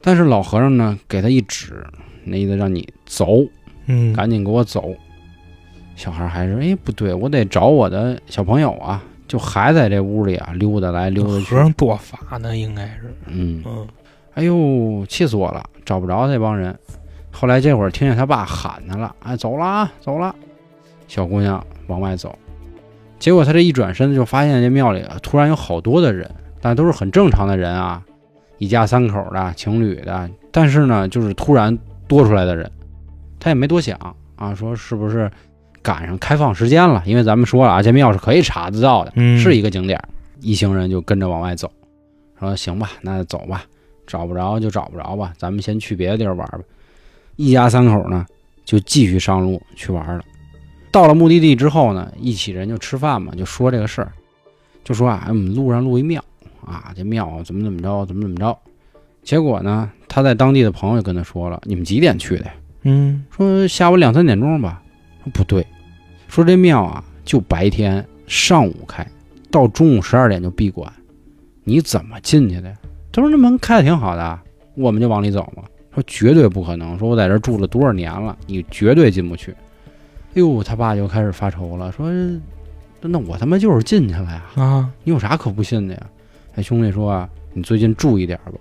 [0.02, 1.84] 但是老和尚呢给他一指，
[2.24, 3.44] 那意思让你走，
[3.88, 4.94] 嗯，赶紧给我走。
[5.96, 11.56] 小孩还是哎不对，我得找我的小朋友啊，就还在这屋里啊溜达来溜达去。
[11.56, 11.62] 和。
[11.62, 13.88] 尚做法呢，应该是，嗯，嗯。
[14.36, 16.78] 哎呦，气死我了，找不着那帮人。
[17.40, 20.34] 后来这会儿听见他爸喊他了，哎，走了啊，走了。
[21.08, 22.36] 小姑娘往外走，
[23.20, 26.28] 结果他这一转身就发现这庙里啊突然有好多的人，
[26.60, 28.02] 但都是很正常的人啊，
[28.58, 32.70] 一家三口的、情侣的，但是呢，就是突然多出来的人，
[33.40, 33.96] 他也没多想
[34.36, 35.30] 啊，说是不是
[35.84, 37.04] 赶上开放时间了？
[37.06, 40.10] 因为咱们说了啊，这庙是可以查得到的，嗯，是一个景点儿。
[40.42, 41.72] 一行人就跟着往外走，
[42.40, 43.64] 说行吧，那走吧，
[44.08, 46.60] 找不着就找不着吧，咱们先去别的地儿玩吧。
[47.38, 48.26] 一家三口呢，
[48.66, 50.22] 就继续上路去玩了。
[50.92, 54.12] 到了目的地之后呢，一起人就吃饭嘛，就说这个事儿，
[54.84, 56.24] 就说啊，我们路上路一庙
[56.66, 58.58] 啊，这庙怎么怎么着，怎么怎么着。
[59.24, 62.46] 结果呢，他在当地的朋友跟他说了，你们几点去的？
[62.84, 64.82] 嗯，说下午两三点钟吧。
[65.34, 65.66] 不对，
[66.28, 69.06] 说这庙啊，就白天上午开，
[69.52, 70.92] 到中午十二点就闭馆，
[71.66, 72.76] 你怎么进去的呀？
[73.12, 74.40] 他说那门开的挺好的，
[74.76, 75.64] 我们就往里走嘛。
[75.98, 79.52] 说绝对不可能，说我在这儿住了多少年了，你绝对进不去。
[79.52, 82.08] 哎呦，他爸就开始发愁了，说
[83.02, 86.08] 那我他妈就是进去了呀，啊，你有啥可不信的呀？
[86.56, 88.52] 哎，兄弟说啊，你最近注意点吧，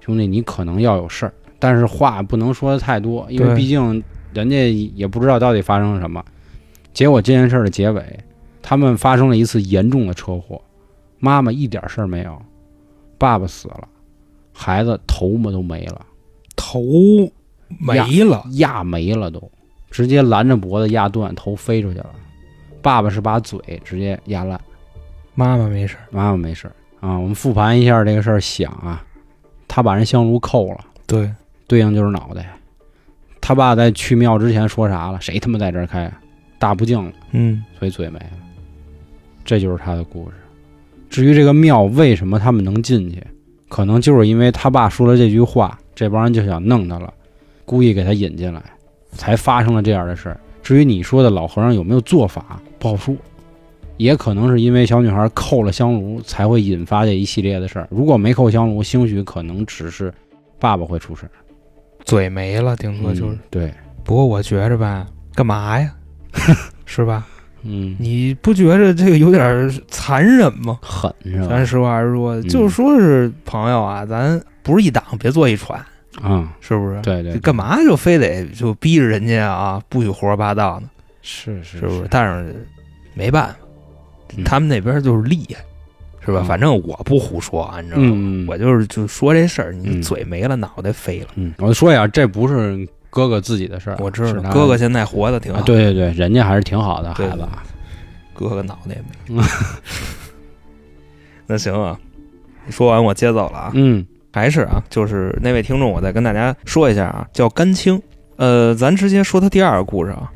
[0.00, 6.24] 兄弟，你可能要有事儿，但是话不能说的太多，因为毕竟人家也不知道到底发生了什么。
[6.94, 8.02] 结果这件事儿的结尾，
[8.62, 10.58] 他们发生了一次严重的车祸，
[11.18, 12.40] 妈妈一点事儿没有，
[13.18, 13.86] 爸爸死了，
[14.54, 16.06] 孩子头发都没了，
[16.56, 16.80] 头
[17.78, 19.50] 没了，压没了都，
[19.90, 22.10] 直接拦着脖子压断，头飞出去了。
[22.82, 24.60] 爸爸是把嘴直接压烂。
[25.34, 27.18] 妈妈没事儿，妈妈没事儿啊。
[27.18, 29.04] 我们复盘一下这个事儿，想啊，
[29.68, 31.30] 他把人香炉扣了，对，
[31.66, 32.58] 对应就是脑袋。
[33.40, 35.20] 他爸在去庙之前说啥了？
[35.20, 36.20] 谁他妈在这儿开啊？
[36.58, 38.30] 大不敬了，嗯，所以嘴没了。
[39.44, 40.36] 这就是他的故事。
[41.10, 43.22] 至于这个庙为什么他们能进去，
[43.68, 47.12] 可能就是因为他爸说了这句话，这帮人就想弄他了，
[47.64, 48.62] 故意给他引进来，
[49.10, 50.38] 才发生了这样的事儿。
[50.62, 53.16] 至于你说的老和尚有没有做法，不好说，
[53.96, 57.88] 也可能是因为小女孩扣了香炉，才会引发这一系列的事儿。
[57.90, 60.12] 如果没扣香炉，兴许可能只是
[60.58, 61.30] 爸爸会出事儿，
[62.04, 63.34] 嘴没了，顶多就是。
[63.34, 63.72] 嗯对，
[64.04, 65.94] 不过我觉着吧，干嘛呀？
[66.84, 67.26] 是吧？
[67.66, 70.78] 嗯，你不觉着这个有点残忍吗？
[70.82, 71.46] 狠是吧？
[71.48, 75.78] 咱实话实说，嗯就说是朋友啊，咱不是一党，别坐一船，
[76.22, 77.00] 啊，是不是？
[77.02, 80.88] 对对，这干嘛就非得就逼着人家啊，不许胡说八道呢？
[81.22, 82.06] 是是是不是？
[82.10, 82.66] 但是
[83.14, 83.56] 没办法，
[84.36, 85.60] 嗯他们那边就是厉害，
[86.24, 86.40] 是吧？
[86.42, 88.10] 嗯反正我不胡说啊，你知道吗？
[88.12, 91.26] 嗯，我就是就说这事儿，你嗯嘴没了，脑袋飞了。
[91.34, 97.62] 嗯，我说呀，这不是哥哥自己的事儿，我知道，哥哥现在活的挺好，啊，对对对，人家还是挺好的孩子啊。
[98.34, 99.42] 哥哥脑袋也没嗯。
[101.48, 101.98] 那行啊，
[102.68, 103.70] 说完我接走了啊。
[103.72, 107.98] 嗯还是啊，就是那位听众，我再跟大家说一下啊，叫甘青。
[108.36, 110.30] 呃，咱直接说他第二个故事啊。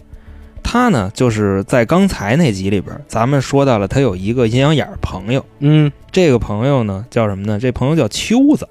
[0.62, 5.45] 他呢，就是在刚才那集里边，咱们说到了他有一个阴阳眼朋友。
[5.59, 7.59] 嗯，这个朋友呢，叫什么呢？
[7.61, 8.66] 这朋友叫秋子。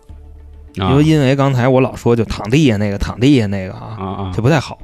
[0.79, 4.77] 啊就因为刚才我老说就躺地下那个躺地下那个啊，就，不太好，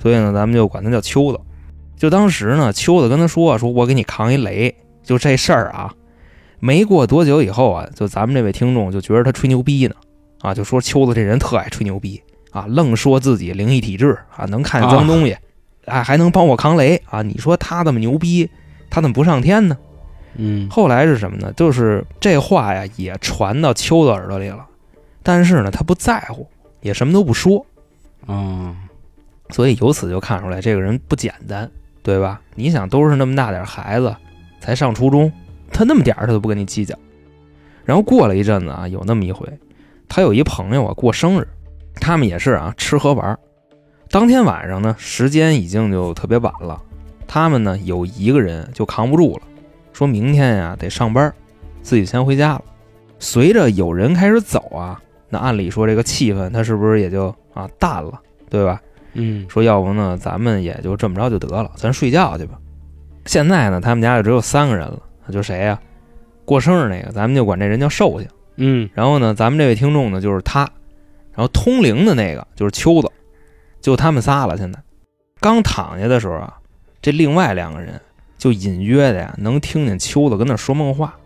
[0.00, 1.40] 所以呢，咱们就管他叫秋子。
[1.96, 5.94] 就当时呢，秋子跟他说：“说我给你扛一雷。”就这事儿啊，
[6.58, 9.94] 没过多久以后啊，就咱们这位听众就觉得他吹牛逼呢，
[10.40, 15.36] 啊，就说秋子这人特爱吹牛逼啊，愣说自己灵异体质啊，能看见脏东西，
[15.86, 17.22] 啊，还能帮我扛雷啊。
[17.22, 18.50] 你说他这么牛逼，
[18.90, 19.76] 他怎么不上天呢？
[20.38, 21.50] 嗯后来是什么呢？
[21.56, 24.66] 就是这话呀，也传到秋子耳朵里了，
[25.26, 26.46] 但是呢，他不在乎，
[26.82, 27.66] 也什么都不说。
[28.26, 28.76] 啊，
[29.50, 31.68] 所以由此就看出来这个人不简单，
[32.00, 32.40] 对吧？
[32.54, 34.14] 你想，都是那么大点儿孩子，
[34.60, 35.32] 才上初中，
[35.72, 36.96] 他那么点儿他都不跟你计较。
[37.84, 39.52] 然后过了一阵子啊，有那么一回，
[40.08, 41.48] 他有一朋友啊过生日，
[41.96, 43.36] 他们也是啊吃喝玩儿。
[44.08, 46.80] 当天晚上呢，时间已经就特别晚了，
[47.26, 49.42] 他们呢有一个人就扛不住了，
[49.92, 51.34] 说明天呀得上班，
[51.82, 52.62] 自己先回家了。
[53.18, 58.80] 随着有人开始走啊，那按理说这个气氛他是不是也就啊淡了，对吧？
[59.14, 62.58] 嗯说要不呢，咱们也就这么着就得了，咱睡觉去吧。
[63.24, 65.00] 现在呢，他们家就只有三个人了，
[65.32, 65.80] 就谁呀、
[66.44, 68.28] 过生日那个，咱们就管这人叫寿星。
[68.56, 70.60] 嗯然后呢，咱们这位听众呢就是他，
[71.32, 73.10] 然后通灵的那个就是秋子，
[73.80, 74.56] 就他们仨了。
[74.56, 74.78] 现在
[75.40, 76.54] 刚躺下的时候啊，
[77.02, 78.00] 这另外两个人
[78.38, 81.16] 就隐约的呀能听见秋子跟那说梦话，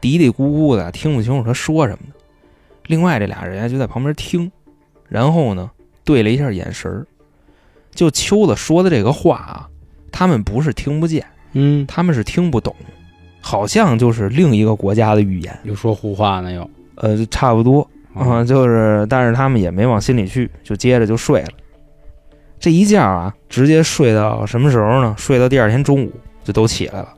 [0.00, 2.23] 嘀嘀咕咕的，听不清楚他说什么的。
[2.86, 4.50] 另外这俩人啊就在旁边听，
[5.08, 5.70] 然后呢
[6.04, 7.06] 对了一下眼神儿，
[7.94, 9.68] 就秋子说的这个话啊，
[10.12, 12.74] 他们不是听不见，嗯，他们是听不懂，
[13.40, 15.58] 好像就是另一个国家的语言。
[15.64, 21.48] 又说胡话呢又呃，差不多啊、就是，但是他们也没往心里去，就接着就睡了。
[22.60, 25.14] 这一觉啊，直接睡到什么时候呢？
[25.18, 26.12] 睡到第二天中午
[26.44, 27.12] 就都起来了，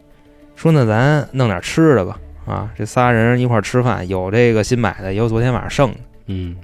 [0.54, 2.18] 说那咱弄点吃的吧。
[2.46, 5.98] 啊，这仨人一块儿吃饭，有这个新买的，也有昨天晚上剩的。
[6.26, 6.56] 嗯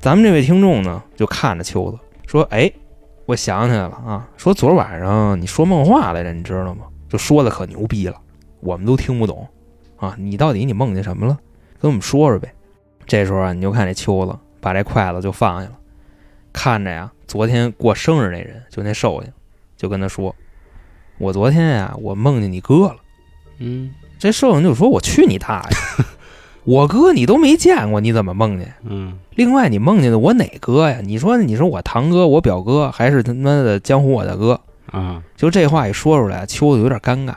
[0.00, 2.70] 咱们这位听众呢，就看着秋子说：“哎，
[3.26, 6.84] 我想起来了啊，说昨儿晚上你说梦话来着，你知道吗？
[7.08, 8.20] 就说的可牛逼了，
[8.60, 9.48] 我们都听不懂
[9.96, 10.14] 啊。
[10.18, 11.38] 你到底你梦见什么了？
[11.80, 12.52] 跟我们说说呗。”
[13.06, 15.78] 这时候啊，你就看这秋子把这筷子就放下了，
[16.52, 19.32] 看着呀，昨天过生日那人，就那寿星，
[19.76, 20.34] 就跟他说
[21.18, 22.96] ：“我昨天呀，我梦见你哥了。”
[23.58, 26.04] 嗯这摄影就说：“我去你大爷！
[26.64, 28.74] 我哥你都没见过，你怎么梦见？
[28.84, 31.00] 嗯另外，你梦见的我哪哥呀？
[31.02, 34.60] 你说你说我堂哥、我表哥，还是他妈的江湖我的哥？
[34.90, 37.34] 啊就这话一说出来，秋子有点尴尬，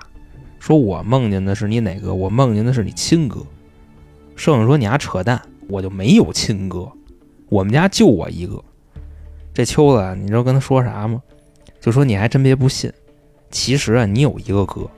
[0.60, 2.14] 说我梦见的是你哪哥？
[2.14, 3.42] 我梦见的是你亲哥。
[4.36, 5.40] 摄影说你丫扯淡，
[5.70, 6.92] 我就没有亲哥，
[7.48, 8.62] 我们家就我一个。
[9.54, 11.22] 这秋子啊，你知道跟他说啥吗？
[11.80, 12.92] 就说你还真别不信，
[13.52, 14.90] 其实啊，你有一个哥，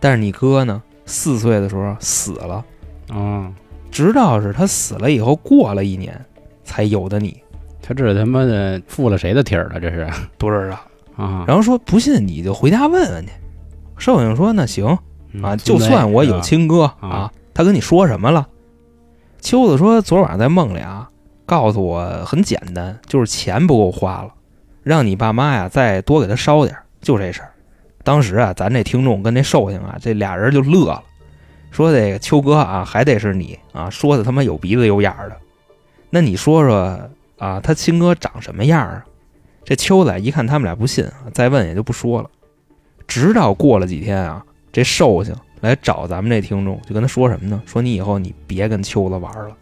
[0.00, 2.64] 但是你哥呢，四岁的时候死了。
[3.08, 3.52] 啊，
[3.90, 6.24] 直到是他死了以后，过了一年，
[6.62, 7.42] 才有的你，
[7.82, 9.80] 他这他妈的附了谁的体儿了？
[9.80, 10.78] 这是 不知道。
[11.22, 13.32] 啊，然后说不信你就回家问问去。
[13.98, 14.96] 寿星说那行
[15.32, 18.48] 嗯啊，就算我有，亲哥啊啊，他跟你说什么了？
[19.40, 21.10] 秋子说昨晚上在梦里啊，
[21.44, 24.32] 告诉我很简单，就是钱不够花了，
[24.82, 27.50] 让你爸妈呀再多给他烧点儿，就这事儿。
[28.02, 31.02] 当时啊，咱这听众跟那寿星啊，这俩人就乐了，
[31.70, 35.36] 说这个秋哥啊，还得是你啊，说的他妈有鼻子有眼儿的。
[36.08, 36.98] 那你说说
[37.38, 39.04] 啊，他亲哥长什么样啊？
[39.62, 42.30] 这秋子一看他们俩不信啊，再问也就不说了。
[43.06, 47.62] 直到过了几天啊，这寿星来找咱们这听众，就跟他说什么呢？
[47.66, 49.54] 说你以后你别跟秋子玩了，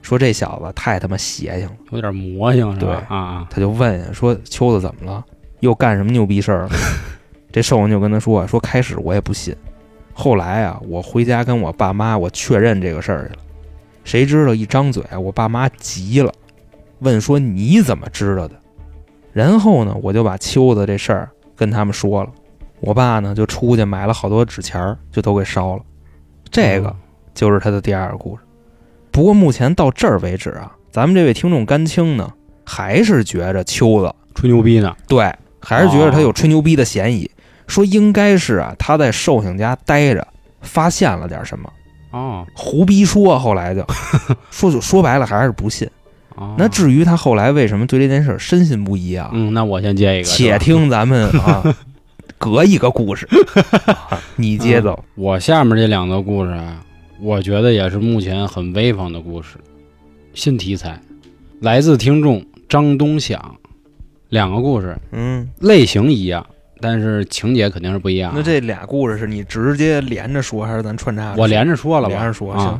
[0.00, 1.74] 说这小子太他妈邪性了。
[1.90, 2.86] 有点魔性是吧？
[2.86, 5.24] 对啊啊，他就问，说秋子怎么了？
[5.60, 6.70] 又干什么牛逼事儿了？
[7.54, 9.54] 这寿星就跟他说啊，说开始我也不信，
[10.12, 13.38] 后来啊，我回家跟我爸妈我确认这个事儿去了，
[14.02, 16.32] 谁知道一张嘴，我爸妈急了，
[16.98, 18.56] 问说你怎么知道的？
[19.32, 22.30] 然后呢，我就把秋子这事儿跟他们说了，
[22.80, 25.82] 我爸呢就出去买了好多纸钱儿，就都给烧了。
[26.50, 26.92] 这个
[27.34, 28.42] 就是他的第二个故事。
[29.12, 32.32] 不过目前到这儿为止啊，咱们这位听众甘青呢，
[32.64, 37.30] 还是觉着秋子吹牛逼呢，对，还是觉着他有吹牛逼的嫌疑，
[37.66, 40.26] 说应该是啊他在寿星家待着，
[40.60, 41.72] 发现了点什么，
[42.10, 42.46] 哦。
[42.54, 43.84] 胡逼说，后来就
[44.50, 45.88] 说就说白了还是不信。
[46.36, 51.62] 哦，那至于他后来为什么对这件事儿深信不疑啊，嗯，那我先接一个，且听咱们啊
[52.38, 53.24] 隔一个故事，
[53.86, 55.04] 啊 你接走。
[55.14, 56.84] 我下面这两个故事啊，
[57.20, 59.56] 我觉得也是目前很威风的故事，
[60.34, 61.00] 新题材，
[61.60, 63.54] 来自听众张东响，
[64.28, 66.44] 两个故事嗯，类型一样，
[66.84, 68.34] 但是情节肯定是不一样啊。
[68.36, 71.34] 那这俩故事是你直接连着说，还是咱穿插？
[71.38, 72.78] 我连着说了吧，连着说啊。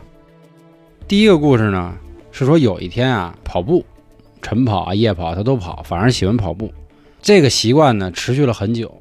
[1.09, 1.97] 第一个故事呢
[2.31, 3.83] 是说有一天啊跑步，
[4.43, 6.71] 晨跑啊夜跑他都跑，反正喜欢跑步。
[7.23, 8.95] 这个习惯呢持续了很久，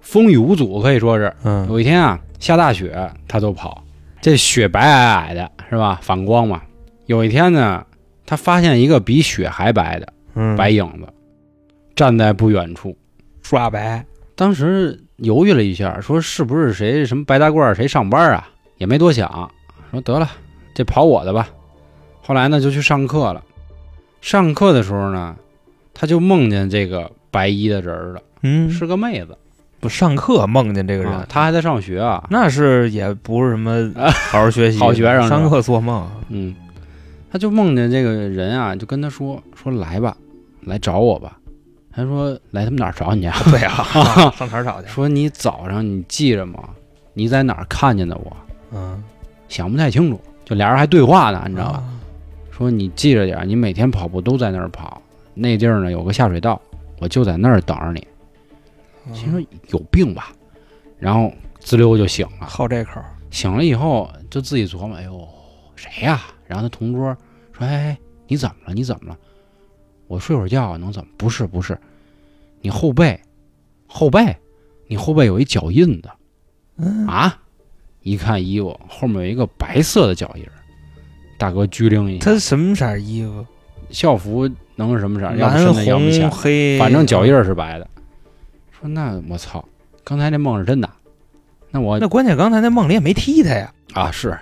[0.00, 1.32] 风雨无阻可以说是。
[1.44, 3.84] 嗯有一天啊下大雪他都跑，
[4.20, 6.00] 这雪白皑皑的是吧？
[6.02, 6.60] 反光嘛。
[7.06, 7.86] 有一天呢
[8.26, 11.06] 他发现一个比雪还白的嗯，白影子，
[11.94, 12.96] 站在不远处。
[13.42, 14.04] 刷白，
[14.42, 18.48] 当时犹豫了一下，说是不是谁什么白大褂谁上班啊？
[18.76, 19.48] 也没多想，
[19.92, 20.28] 说得了，
[20.74, 21.48] 这跑我的吧。
[22.22, 23.40] 后来呢，就去上课了。
[24.20, 25.36] 上课的时候呢，
[25.94, 29.38] 他就梦见这个白衣的人儿了，嗯，是个妹子。
[29.78, 32.26] 不上课梦见这个人，啊他还在上学啊。
[32.28, 36.04] 那是也不是什么好好学习， 好学生上课做梦。
[36.30, 36.52] 嗯，
[37.30, 40.16] 他就梦见这个人啊，就跟他说说来吧，
[40.62, 41.38] 来找我吧。
[41.94, 43.36] 他说来他们哪儿找你啊？
[43.50, 43.84] 对啊，
[44.36, 44.88] 上哪儿找去？
[44.88, 46.70] 说你早上你记着吗？
[47.14, 48.36] 你在哪儿看见的我？
[48.72, 49.02] 嗯，
[49.48, 51.78] 想不太清楚，就俩人还对话呢，你知道吧？
[51.78, 51.84] 啊？
[52.50, 55.00] 说你记着点儿，你每天跑步都在那儿跑，
[55.34, 56.60] 那地儿呢有个下水道，
[57.00, 58.06] 我就在那儿等着你。
[59.14, 60.32] 心说有病吧，
[60.98, 62.46] 然后滋溜就醒了。
[62.46, 65.28] 好这口儿，醒了以后就自己琢磨，哎呦，
[65.74, 67.14] 谁呀、然后他同桌
[67.52, 68.74] 说，哎哎，你怎么了？
[68.74, 69.18] 你怎么了？
[70.12, 71.08] 我睡会儿觉能怎么？
[71.16, 71.78] 不是不是，
[72.60, 73.18] 你后背，
[73.86, 74.36] 后背，
[74.86, 76.10] 你后背有一脚印子
[76.76, 77.38] 嗯啊！
[78.02, 80.52] 一看衣服后面有一个白色的脚印儿，
[81.38, 83.46] 大哥拘灵一下，他什么色儿衣服？
[83.88, 85.34] 校服能是什么色儿？
[85.36, 87.88] 要不蓝深的，要不红浅，黑，反正脚印儿是白的。
[88.70, 89.66] 说那我操，
[90.04, 90.90] 刚才那梦是真的？
[91.70, 93.72] 那我那关键刚才那梦里也没踢他呀。
[93.94, 94.38] 啊是，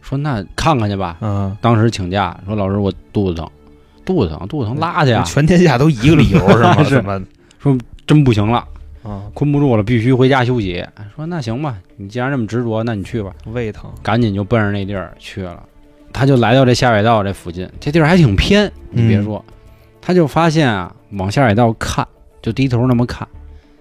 [0.00, 1.18] 说那看看去吧。
[1.20, 3.48] 嗯，当时请假说老师我肚子疼，
[4.04, 6.82] 肚子疼肚子疼拉去啊，全天下都一个理由 是吗？
[6.84, 7.20] 是怎么？
[8.06, 8.66] 真不行了，
[9.02, 10.84] 啊，困不住了，必须回家休息。
[11.14, 13.32] 说那行吧，你既然这么执着，那你去吧。
[13.52, 13.90] 胃疼。
[14.02, 15.62] 赶紧就奔着那地儿去了。
[16.12, 19.42] 他就来到这下水道这附近，这地儿还挺偏，你别说，
[20.00, 22.06] 他就发现啊，往下水道看，
[22.42, 23.26] 就低头那么看，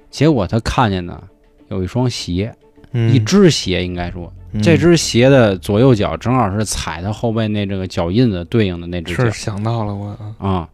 [0.09, 1.21] 结果他看见呢
[1.69, 2.53] 有一双鞋，
[2.93, 10.35] 嗯一只鞋应该说，这只鞋的左右脚正好是踩他后背那这个脚印子对应的那只脚是想到了我啊。
[10.39, 10.69] 啊、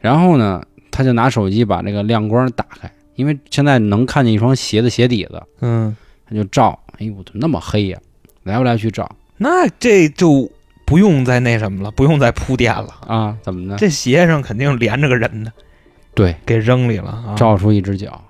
[0.00, 5.94] 然后呢，他就拿手机把这个亮光打开，因为现在能看见一双鞋的鞋底子，嗯，
[6.28, 7.98] 他就照，哎呦，怎么那么黑呀、
[8.44, 10.50] 来不来去照那这就
[10.86, 12.94] 不用再那什么了，不用再铺垫了。
[13.06, 13.36] 啊？
[13.42, 13.76] 怎么呢？
[13.78, 15.52] 这鞋上肯定连着个人呢，
[16.14, 17.34] 对，给扔里了啊。
[17.36, 18.24] 照出一只脚，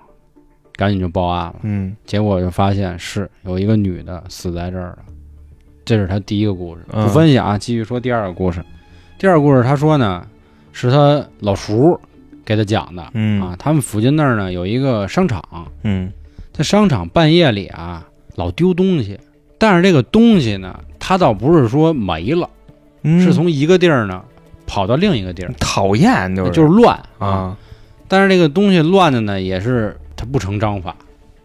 [0.79, 1.55] 赶紧就报案了。
[1.63, 4.99] 嗯结果就发现是有一个女的死在这儿了，
[5.83, 6.85] 这是他第一个故事。
[6.93, 8.63] 嗯不分享啊，继续说第二个故事。
[9.17, 10.25] 第二个故事他说呢，
[10.71, 11.99] 是他老叔
[12.45, 13.57] 给他讲的嗯啊。
[13.59, 15.43] 他们附近那儿呢有一个商场，
[15.83, 16.09] 嗯
[16.53, 19.19] 在商场半夜里啊老丢东西，
[19.57, 22.49] 但是这个东西呢，他倒不是说没了，
[23.03, 24.23] 嗯，是从一个地儿呢
[24.65, 27.57] 跑到另一个地儿，讨厌就是就是乱啊。
[28.07, 30.93] 但是这个东西乱的呢，也是它不成章法。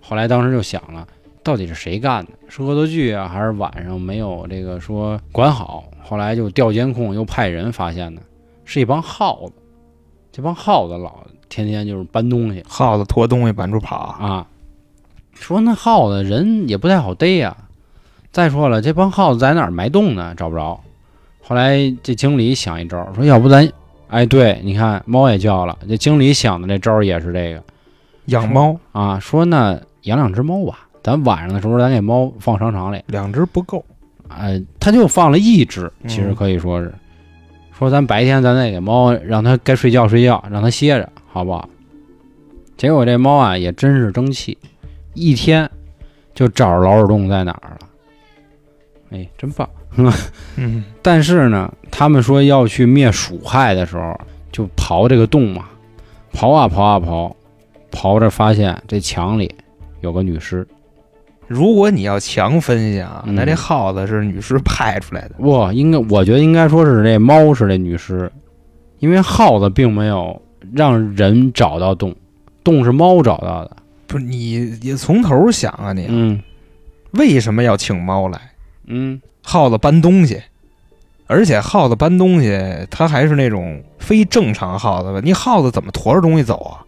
[0.00, 1.06] 后来当时就想了，
[1.44, 2.32] 到底是谁干的？
[2.48, 5.84] 是恶作剧啊，还是晚上没有这个说管好？
[6.02, 8.20] 后来就调监控，又派人发现的，
[8.64, 9.52] 是一帮耗子。
[10.32, 14.46] 这帮耗子老天天就是搬东西耗子拖东西满处跑，啊。
[15.32, 17.56] 说那耗子人也不太好逮呀、
[18.32, 20.34] 再说了，这帮耗子在哪儿埋洞呢？
[20.36, 20.80] 找不着。
[21.40, 23.70] 后来这经理想一招，说要不咱，
[24.08, 25.78] 哎，对，你看猫也叫了。
[25.88, 27.62] 这经理想的这招也是这个。
[28.26, 33.84] 养猫啊，说那养两只猫吧，咱晚上的时候咱给猫放商场里，两只不够，
[34.28, 36.92] 呃，他就放了一只，其实嗯可以说是，
[37.78, 41.68] 说咱白天咱再给猫让它该睡觉睡觉，让它歇着，好不好？
[42.76, 44.56] 结果这猫啊也真是争气，
[45.14, 45.70] 一天
[46.34, 47.88] 就找着老鼠洞在哪儿了，
[49.10, 49.68] 哎，真棒。
[50.56, 54.18] 嗯但是呢，他们说要去灭鼠害的时候，
[54.50, 55.66] 就刨这个洞嘛，
[56.32, 57.32] 刨啊刨啊刨，
[57.94, 59.54] 刨着发现这墙里
[60.00, 60.66] 有个女尸。
[61.46, 68.32] 如果你要强分析啊，嗯那这耗子是女尸派出来的，哇，应该我觉得应该说是这猫是这女尸，
[68.98, 70.40] 因为耗子并没有
[70.72, 72.14] 让人找到洞，
[72.64, 73.76] 洞是猫找到的。
[74.06, 76.42] 不是你你从头想啊你，嗯
[77.12, 78.40] 为什么要请猫来？
[78.86, 80.40] 嗯，耗子搬东西，
[81.26, 82.58] 而且耗子搬东西，
[82.90, 85.20] 它还是那种非正常耗子吧？
[85.22, 86.83] 你耗子怎么驮着东西走啊？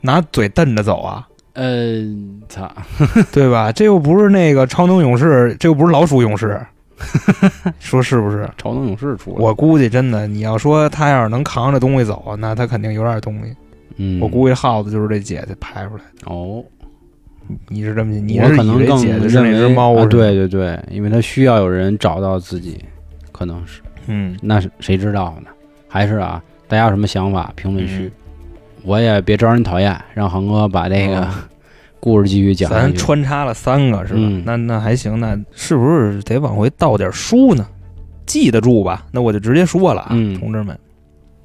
[0.00, 1.28] 拿嘴瞪着走啊？
[1.54, 2.04] 呃，
[2.48, 2.70] 操，
[3.32, 3.72] 对吧？
[3.72, 6.60] 这又不是那个超能勇士，这又不是老鼠勇士，
[7.80, 8.48] 说是不是？
[8.56, 13.54] 超能勇士出来，我估计真的，你要说他要是能扛着东西走，那他肯定有点东西。
[13.96, 16.32] 嗯，我估计耗子就是这姐姐拍出来的。
[16.32, 16.62] 哦，
[17.68, 20.06] 你是这么，你我是以为可能更姐姐是那只认为是吧？
[20.06, 22.84] 对对对，因为他需要有人找到自己，
[23.32, 23.80] 可能是。
[24.06, 25.50] 嗯，那是谁知道呢？
[25.88, 27.52] 还是啊，大家有什么想法？
[27.56, 28.12] 评论区，嗯
[28.88, 31.28] 我也别招人讨厌，让航哥把这个哦
[32.00, 32.94] 故事继续讲下咱。
[32.96, 34.20] 穿插了三个是吧？
[34.22, 37.66] 嗯那那还行，那是不是得往回倒点书呢？
[38.24, 39.04] 记得住吧？
[39.12, 40.78] 那我就直接说了啊，嗯同志们。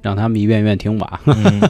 [0.00, 1.20] 让他们一遍一遍听吧。
[1.26, 1.60] 嗯，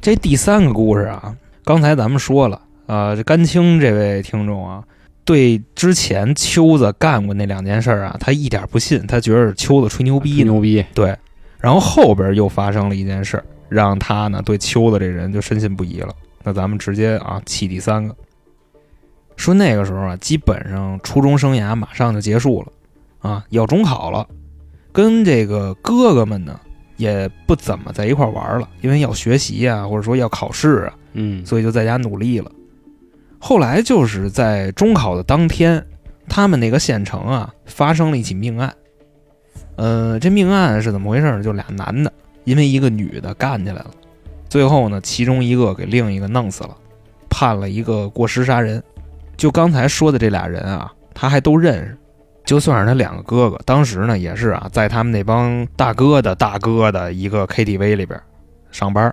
[0.00, 1.34] 这第三个故事啊，
[1.64, 4.82] 刚才咱们说了，呃，这甘青这位听众啊，
[5.24, 10.44] 对之前秋子干过那两件事儿啊，他一点不信，他觉得是秋子吹牛逼吹。
[10.44, 10.84] 牛逼！
[10.92, 11.16] 对，
[11.58, 13.44] 然后后边又发生了一件事儿，
[13.74, 16.14] 让他呢对秋子这人就深信不疑了。
[16.42, 18.14] 那咱们直接啊起第三个，
[19.36, 24.26] 说那个时候啊，基本上初中生涯马上就结束了，啊，要中考了，
[24.92, 26.60] 跟这个哥哥们呢
[26.96, 32.50] 也不怎么在一块玩了，因为要学习啊，或者说要考试啊，嗯所以就在家努力了。
[33.38, 35.84] 后来就是在中考的当天，
[36.28, 38.72] 他们那个县城啊发生了一起命案。
[39.76, 41.42] 呃，这命案是怎么回事呢？
[41.42, 42.12] 就俩男的
[42.44, 43.90] 因为一个女的干起来了，
[44.48, 46.76] 最后呢，其中一个给另一个弄死了，
[47.28, 48.82] 判了一个过失杀人。
[49.36, 51.96] 就刚才说的这俩人啊，他还都认识，
[52.44, 58.20] 就算是他两个哥哥，当时呢也是啊，在他们那帮大哥的大哥的一个 KTV 里边
[58.70, 59.12] 上班，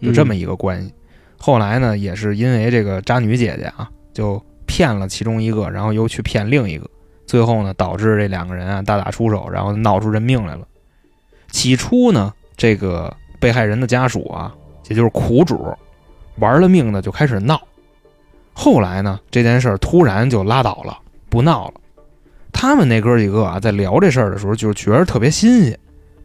[0.00, 0.92] 就这么一个关系。
[1.38, 6.90] 后来呢，也是因为这个渣女姐姐啊，就骗了其中一个，然后又去骗另一个，
[7.26, 10.66] 最后呢，导致这两个人啊大打出手，然后闹出人命来了。
[11.50, 14.54] 起初呢，这个被害人的家属啊，
[14.90, 15.74] 也就是苦主，
[16.36, 17.58] 玩了命的就开始闹。
[18.52, 20.98] 后来呢，这件事儿突然就拉倒了，
[21.30, 21.74] 不闹了。
[22.52, 25.78] 他们那哥几个啊，在聊这事儿的时候，就觉得特别新鲜，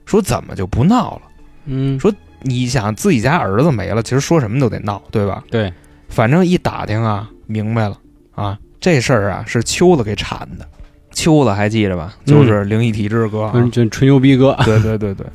[0.06, 1.22] 说怎么就不闹了？
[1.68, 5.42] 嗯，说你想自己家儿子没了，其实说什么都得闹，对吧？
[5.50, 5.72] 对，
[6.10, 7.98] 反正一打听啊，明白了
[8.34, 10.68] 啊，这事儿啊是秋子给铲的。
[11.12, 12.14] 秋子还记着吧？
[12.26, 15.26] 就是灵异体质哥、啊嗯，就吹牛逼哥，对对对对，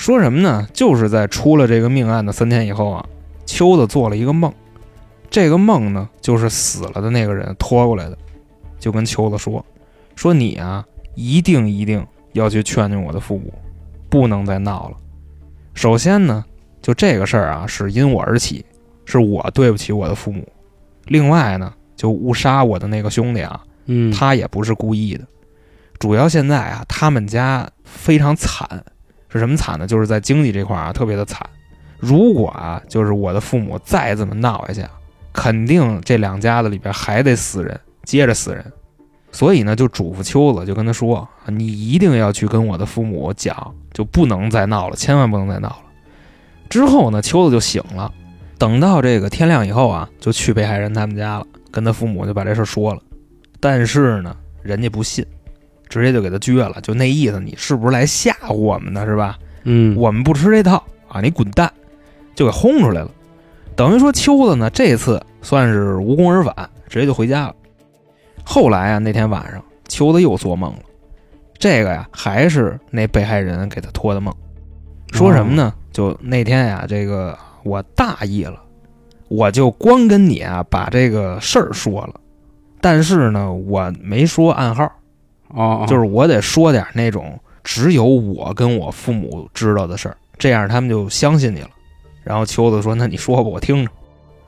[0.00, 0.66] 说什么呢？
[0.72, 3.06] 就是在出了这个命案的三天以后啊，
[3.44, 4.50] 秋子做了一个梦，
[5.28, 8.16] 这个梦呢，就是死了的那个人拖过来的，
[8.78, 9.62] 就跟秋子说，
[10.16, 10.82] 说你啊，
[11.14, 13.52] 一定一定要去劝劝我的父母，
[14.08, 14.96] 不能再闹了。
[15.74, 16.42] 首先呢，
[16.80, 18.64] 就这个事儿啊，是因我而起，
[19.04, 20.48] 是我对不起我的父母。
[21.04, 25.26] 另外呢，就误杀我的那个兄弟啊，嗯，他也不是故意的，
[25.98, 28.82] 主要现在啊，他们家非常惨，
[29.32, 29.86] 是什么惨呢？
[29.86, 31.48] 就是在经济这块啊，特别的惨。
[31.98, 34.84] 如果啊，就是我的父母再这么闹下去，
[35.32, 38.64] 肯定这两家子里边还得死人，接着死人。
[39.32, 45.82] 所以呢，就嘱咐秋子，就跟他说：“你一定要去跟我的父母讲，就不能再闹了，千万不能再闹了。”
[46.68, 48.12] 之后呢，秋子就醒了，
[48.58, 53.00] 等到这个天亮以后啊，就去被害人他们家了，跟他父母就把这事说了。
[53.60, 55.24] 但是呢，人家不信，
[55.90, 59.36] 直接就给他撅了，就那意思，你是不是来吓唬我们的，是吧？
[59.64, 61.70] 嗯，我们不吃这套啊，你滚蛋，
[62.34, 63.10] 就给轰出来了。
[63.76, 66.54] 等于说秋子呢，这次算是无功而返，
[66.88, 67.54] 直接就回家了。
[68.44, 70.80] 后来啊，那天晚上，秋子又做梦了，
[71.58, 74.34] 这个呀，还是那被害人给他托的梦，
[75.12, 75.74] 说什么呢？
[75.92, 78.62] 就那天呀，这个我大意了，
[79.28, 82.14] 我就光跟你啊把这个事儿说了，
[82.80, 84.90] 但是呢，我没说暗号。
[85.54, 91.70] 哦，就是我得说点那种只有我跟我父母知道的事儿，这样他们就相信你了。
[92.22, 93.90] 然后秋子说：“那你说吧，我听着。”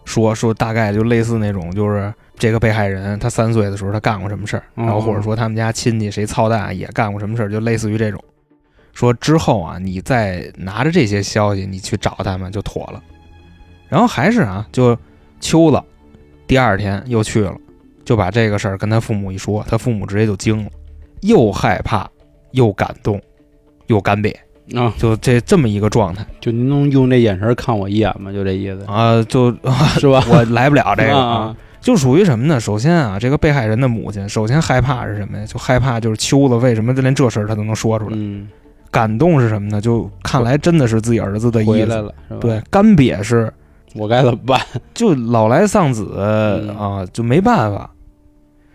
[0.04, 8.22] 说说大概就类似那种，就是这个被害人他三岁的时候他干过什么事儿，然后或者说他们家亲戚谁操蛋也干过什么事儿，就类似于这种。
[8.92, 13.02] 说之后啊，你再拿着这些消息你去找他们就妥了。
[13.88, 14.98] 然后还是啊，就
[15.40, 15.80] 秋子
[16.48, 17.56] 第二天又去了，
[18.04, 20.70] 就把这个事儿跟他父母一说，他父母直接就惊了。
[21.22, 22.08] 又害怕，
[22.52, 23.20] 又感动，
[23.88, 24.32] 又干瘪，
[24.78, 28.32] 啊，就这这么一个状态就您能用这眼神看我一眼吗？
[28.32, 29.22] 就这意思，啊！
[29.24, 29.50] 就
[29.98, 30.22] 是吧？
[30.30, 32.60] 我来不了这个啊，就属于什么呢？
[32.60, 35.46] 首先啊，这个被害人的母亲首先害怕是什么呀？
[35.46, 38.16] 就害怕就是秋子为什么连这事儿他都能说出来？
[38.16, 38.48] 嗯，
[38.90, 39.80] 感动是什么呢？
[39.80, 41.70] 就看来真的是自己儿子的意思。
[41.72, 43.52] 回来了，对，，干瘪是
[43.94, 44.60] 我该怎么办？
[44.94, 47.90] 就老来丧子、嗯啊，就没办法。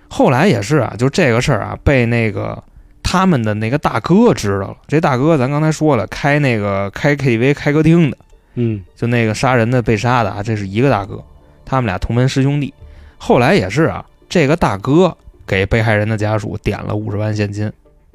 [0.10, 2.64] 后来也是啊，就这个事儿啊，被那个
[3.04, 4.78] 他们的那个大哥知道了。
[4.88, 8.18] 这大哥咱刚才说了，开那个开 KTV 开歌厅的，
[8.56, 11.24] 嗯，就那个杀人的被杀的啊，这是一个大哥，
[11.66, 12.74] 他们俩同门师兄弟。
[13.18, 17.72] 后来也是啊，这个大哥给被害人的家属点了五十万现金，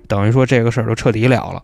[0.07, 1.63] 等于说这个事儿就彻底了了。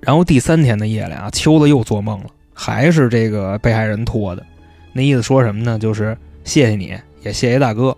[0.00, 4.46] 然后第三天的夜里啊，秋子又做梦了，还是这个被害人托的，
[4.92, 5.78] 那意思说什么呢？
[5.78, 7.96] 就是谢谢你，也谢谢大哥，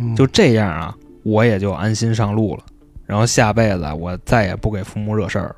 [0.00, 0.94] 嗯就这样啊，
[1.26, 2.62] 我也就安心上路了。
[3.04, 5.56] 然后下辈子啊我再也不给父母惹事儿了。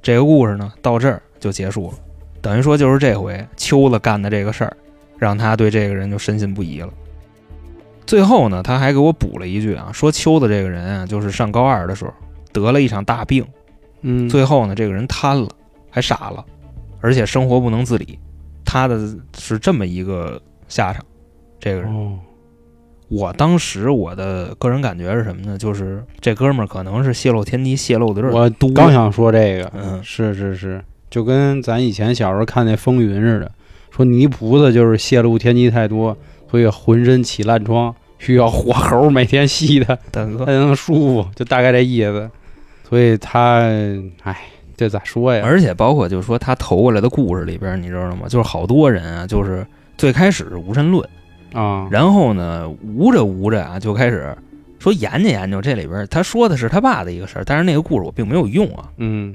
[0.00, 1.94] 这个故事呢，到这儿就结束了。
[2.40, 4.76] 等于说就是这回秋子干的这个事儿，
[5.18, 6.88] 让他对这个人就深信不疑了。
[8.06, 12.12] 最后呢，他还给我补了一句啊，说秋子这个人啊，就是上高二的时候
[12.52, 13.44] 得了一场大病，
[14.02, 15.48] 嗯，最后呢，这个人瘫了，
[15.90, 16.44] 还傻了，
[17.00, 18.18] 而且生活不能自理，
[18.64, 18.98] 他的
[19.36, 21.04] 是这么一个下场。
[21.60, 22.18] 这个人，哦，
[23.10, 25.58] 我当时我的个人感觉是什么呢？
[25.58, 28.70] 就是这哥们儿可能是泄露天机泄露的有点我多。
[28.70, 33.50] 刚想说这个，嗯是是是，就跟咱以前小时候看那风云似的，
[33.90, 36.16] 说泥菩萨就是泄露天机太多，
[36.48, 42.30] 所以浑身起烂疮，需要火猴每天吸他大哥，才能舒服，就大概这意思。
[42.88, 43.60] 所以他，
[44.22, 44.36] 哎，
[44.76, 45.42] 这咋说呀？
[45.44, 48.28] 而且包括就是说他投过来的故事里边，你知道吗？
[48.28, 49.66] 就是好多人啊，就是
[49.98, 51.08] 最开始是无神论，
[51.52, 54.36] 啊，然后呢，无着无着啊，就开始
[54.78, 58.90] 说研究研究这里边他说的是他爸的一个事儿，但是那个故事我并没有用啊。
[58.98, 59.34] 嗯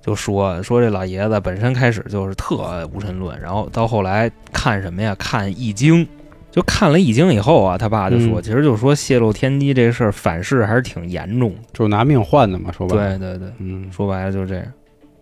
[0.00, 5.14] 就说说这老爷子本身开始就是特无神论，然后到后来看什么呀？
[5.18, 6.06] 看易经。
[6.50, 13.18] 就看了易经以后啊，他爸就说，嗯其实就说泄露天机这事儿反噬还是挺严重就是拿命换的嘛，说白了。
[13.18, 14.64] 对对对，嗯说白了就是这样。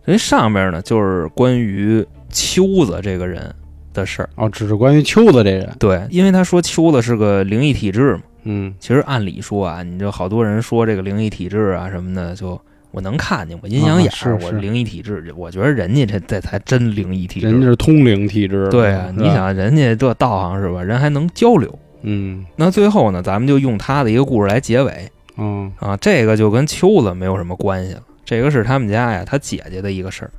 [0.05, 3.55] 所以上边呢就是关于秋子这个人
[3.93, 4.29] 的事儿。
[4.37, 5.71] 哦，只是关于秋子这人。
[5.79, 8.23] 对，因为他说秋子是个灵异体质嘛。
[8.45, 12.59] 嗯其实按理说啊，你就好多人说这个灵异体质啊什么的，就
[12.91, 17.47] 我能看见，我阴阳眼啊是儿，我是灵异体质，我觉得人家这这才真灵异体质。
[17.47, 18.69] 人家是通灵体质。
[18.71, 20.83] 对啊，你想人家这道行是吧？
[20.83, 21.79] 人还能交流。
[22.03, 25.95] 嗯那最后呢，咱们就用他的一个故事来结尾嗯啊。
[25.99, 30.31] 这个就跟秋子没有什么关系了，这个是他们家呀他姐姐的一个事儿。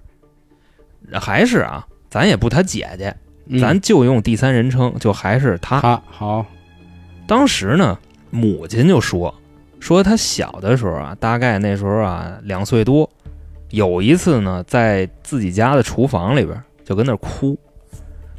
[1.20, 5.82] 还是啊，咱也不他姐姐，嗯，咱就用第三人称，就还是他。
[5.82, 6.46] 他好，
[7.28, 7.98] 当时呢，
[8.30, 9.34] 母亲就说
[9.80, 13.10] 说他小的时候啊，大概那时候啊两岁多，
[13.70, 17.58] 有一次呢，在自己家的厨房里边就跟那哭，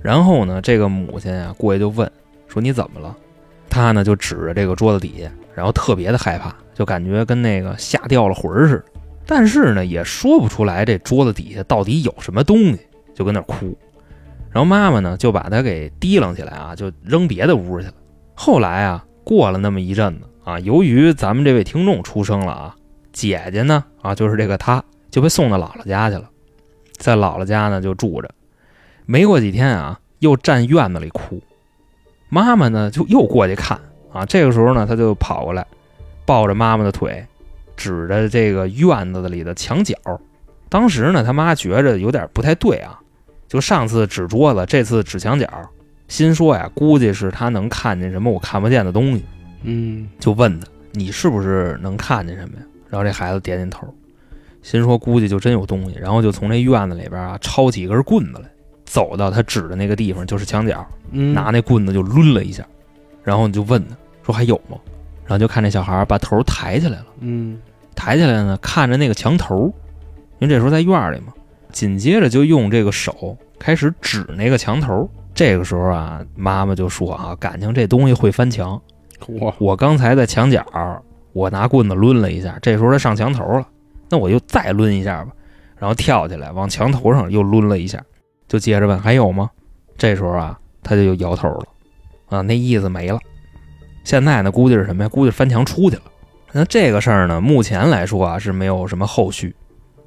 [0.00, 2.10] 然后呢，这个母亲啊过去就问
[2.46, 3.16] 说你怎么了？
[3.68, 8.84] 他呢就指着这个桌子底下，然后特别的害怕，就感觉跟那个吓掉了魂儿似的，
[9.26, 12.80] 但是呢也说不出来这桌子底下到底有什么东西，
[13.14, 13.76] 就跟那哭。
[14.52, 17.94] 然后妈妈呢就把他给提楞起来啊，就扔别的屋去了。
[18.34, 22.76] 后来啊，过了那么一阵子啊，由于咱们这位听众出生了啊，
[23.12, 26.28] 姐姐呢啊，就是这个她就被送到姥姥家去了，
[26.98, 28.30] 在姥姥家呢就住着。
[29.06, 31.42] 没过几天啊，又站院子里哭，
[32.28, 33.80] 妈妈呢就又过去看
[34.12, 34.24] 啊。
[34.26, 35.66] 这个时候呢，她就跑过来，
[36.24, 37.26] 抱着妈妈的腿，
[37.76, 39.96] 指着这个院子里的墙角。
[40.68, 42.98] 当时呢，他妈觉着有点不太对啊，
[43.52, 45.46] 就上次指桌子，这次指墙角，
[46.08, 49.22] 心说呀，估计是他能看见什么我看不见的东西，
[49.64, 52.62] 嗯就问他你是不是能看见什么呀？
[52.88, 53.86] 然后这孩子点点头，
[54.62, 58.48] 心说估计就真有东西，然后就从这院子里边啊抄起一根棍子来，
[58.86, 62.64] 走到他指的那个地方，就是墙角，嗯，拿那棍子就抡了一下，
[63.22, 63.94] 然后你就问他
[64.24, 64.78] 说还有吗？
[65.26, 67.60] 然后就看这小孩把头抬起来了，嗯
[67.94, 69.66] 抬起来呢，看着那个墙头，
[70.38, 71.34] 因为这时候在院里嘛，
[71.72, 75.08] 紧接着就用这个手开始指那个墙头。
[75.34, 78.80] 这个时候啊，妈妈就说啊，感情这东西会翻墙。
[79.26, 80.64] 我我刚才在墙角，
[81.32, 83.66] 我拿棍子抡了一下，这时候它上墙头了，
[84.10, 85.32] 那我就再抡一下吧，
[85.78, 88.02] 然后跳起来往墙头上又抡了一下，
[88.46, 89.48] 就接着问还有吗？
[89.96, 91.64] 这时候啊，他就又摇头了，
[92.28, 93.18] 啊，那意思没了。
[94.04, 95.08] 现在呢，估计是什么呀？
[95.08, 96.02] 估计翻墙出去了。
[96.52, 99.54] 那这个事儿呢，目前来说啊是没有什么后续，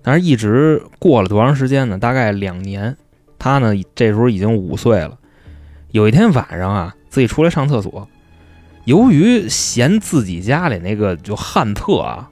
[0.06, 1.98] 但是一直过了多长时间呢？
[1.98, 2.96] 大概两年。
[3.38, 5.18] 他呢这时候已经五岁了。
[5.92, 8.08] 有一天晚上啊，自己出来上厕所，
[8.86, 12.30] 由于嫌自己家里那个就旱厕啊，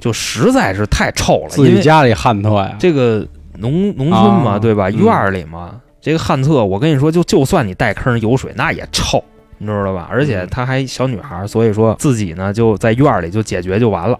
[0.00, 3.26] 就实在是太臭了，自己家里旱厕呀，这个
[3.58, 4.88] 农农村嘛，啊对吧？
[4.88, 9.22] 嗯院儿里嘛，这个旱厕，我跟你说，就就算你带坑有水，那也臭，
[9.58, 10.08] 你知道吧？
[10.10, 14.18] 而且嗯她还小女孩儿，所以说自己呢就在院儿里就解决就完了。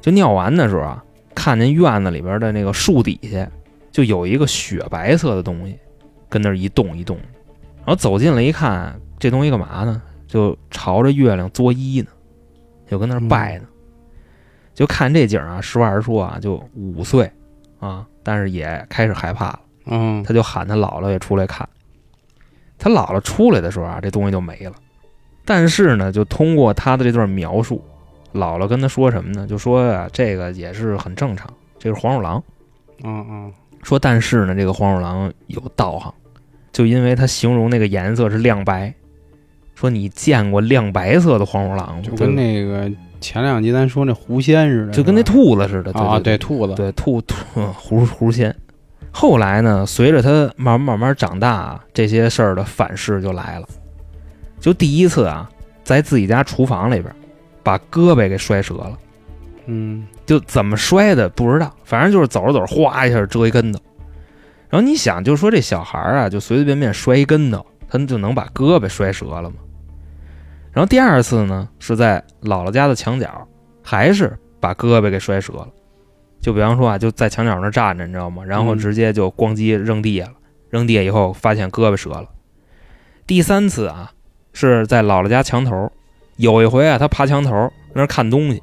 [0.00, 1.02] 就尿完的时候啊，
[1.42, 3.50] 看见院子里边的那个树底下
[3.90, 5.74] 就有一个雪白色的东西，
[6.28, 7.16] 跟那儿一动一动。
[7.78, 10.02] 然后走近了一看，这东西干嘛呢？
[10.26, 12.10] 就朝着月亮作揖呢，
[12.86, 13.64] 就跟那儿拜呢。
[14.74, 17.32] 就看这景儿啊，实话实说啊，就五岁
[17.78, 19.60] 啊，但是也开始害怕了。
[19.86, 21.66] 嗯他就喊他姥姥也出来看。
[22.76, 24.74] 他姥姥出来的时候啊，这东西就没了。
[25.46, 27.82] 但是呢，就通过他的这段描述，
[28.32, 29.46] 姥姥跟他说什么呢？
[29.46, 32.42] 就说啊，这个也是很正常，这是黄鼠狼。
[33.02, 33.52] 嗯嗯
[33.82, 36.12] 说但是呢，这个黄鼠狼有道行，
[36.70, 38.92] 就因为他形容那个颜色是亮白。
[39.74, 42.02] 说你见过亮白色的黄鼠狼吗？
[42.02, 45.90] 就跟那个前两集咱说那狐仙似的，就跟那兔子似的。
[45.92, 48.54] 对啊，对对兔子，对，兔兔嗯 狐狐仙。
[49.10, 53.66] 后来呢，随着他慢慢慢慢长大啊，这些事儿的反噬就来了。
[54.60, 55.50] 就第一次啊，
[55.82, 57.12] 在自己家厨房里边，
[57.62, 58.98] 把胳膊给摔折了，
[59.66, 63.80] 嗯就怎么摔的不知道，反正就是走着走着，哗一下折一跟头。
[64.68, 69.56] 然后你想，就说这小孩儿啊，就随随便便摔一跟头，他就能把胳膊摔折了吗？
[70.72, 73.48] 然后第二次呢，是在姥姥家的墙角，
[73.82, 75.68] 还是把胳膊给摔折了。
[76.40, 78.44] 就比方说啊，就在墙角那站着，你知道吗？
[78.44, 80.32] 然后嗯直接就咣叽扔地下了，
[80.70, 82.28] 扔地下以后发现胳膊折了。
[83.26, 84.12] 第三次啊，
[84.52, 85.90] 是在姥姥家墙头，
[86.40, 88.62] 有一回啊，他爬墙头在那儿看东西，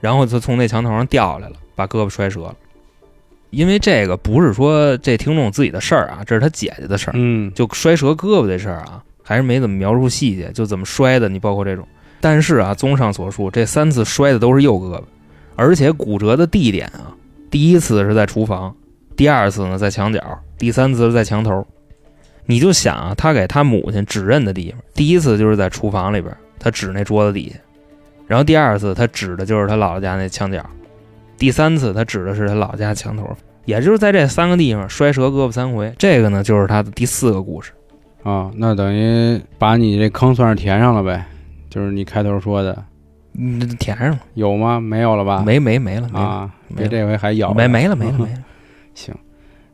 [0.00, 2.56] 然后就从那墙头上掉下来了，把胳膊摔折了。
[3.50, 7.12] 因为这个不是说这听众自己的事儿啊，这是他姐姐的事儿。
[7.14, 11.86] 嗯就摔折胳膊这事儿啊，还是没怎么描述细节，就怎么摔的，你包括这种。
[12.22, 15.02] 但是啊，综上所述，这三次摔的都是右胳膊，
[15.56, 17.14] 而且骨折的地点啊，
[17.50, 18.74] 第一次是在厨房，
[19.14, 20.20] 第二次呢在墙角，
[20.56, 21.66] 第三次是在墙头。
[22.46, 26.34] 你就想啊，他给他母亲指认的地方，第一次就是在厨房里边，
[26.64, 27.56] 他指那桌子底下；
[28.26, 30.64] 然后第二次他指的就是他姥姥家那墙角，
[31.36, 33.28] 第三次他指的是他姥姥家墙头。
[33.66, 37.72] 也就是在这三个地方摔折胳膊三回，这个呢就是他的第四个故事。
[38.22, 41.24] 啊，那等于把你这坑算是填上了呗，
[41.68, 42.82] 就是你开头说的，
[43.38, 44.80] 嗯，填上了，有吗？
[44.80, 45.42] 没有了吧？
[45.44, 48.38] 没没没了，啊，没这回还咬没了没了没了没了。
[48.94, 49.14] 行，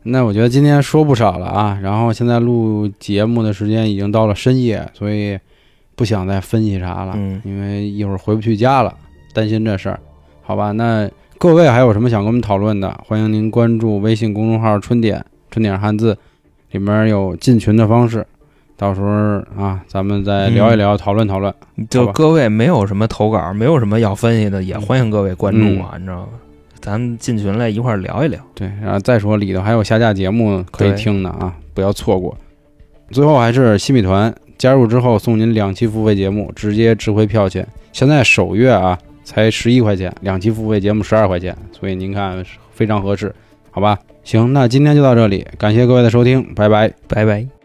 [0.03, 5.37] 那我觉得今天说不少了啊，然后现在录节目的时间已经到了深夜，所以
[6.01, 8.91] 不想再分析啥了，嗯因为一会儿回不去家了，
[9.35, 9.99] 担心这事儿。
[10.41, 16.17] 好吧，那各位还有什么想跟我们讨论的，欢迎您关注微信公众号“春点”，春点汉字，
[16.71, 18.25] 里面有进群的方式，
[18.75, 19.07] 到时候
[19.63, 21.53] 啊，咱们再聊一聊，讨论讨论。
[21.87, 26.29] 就各位没有什么投稿，没有什么要分析的，也欢迎各位关注啊，你知道吗？
[26.79, 28.39] 咱们进群来一块儿聊一聊。
[28.55, 32.35] 对，然后再说里头还有下架节目可以听的啊，不要错过。
[33.11, 37.67] 最后还是新米团加入之后送您两期付费节目，直接值回票钱。
[37.91, 43.33] 现在首月啊才十一块钱，两期付费节目十二块钱，所以您看非常合适，
[43.71, 43.97] 好吧？
[44.23, 46.93] 行，那今天就到这里，感谢各位的收听，拜拜。
[47.07, 47.60] 拜拜。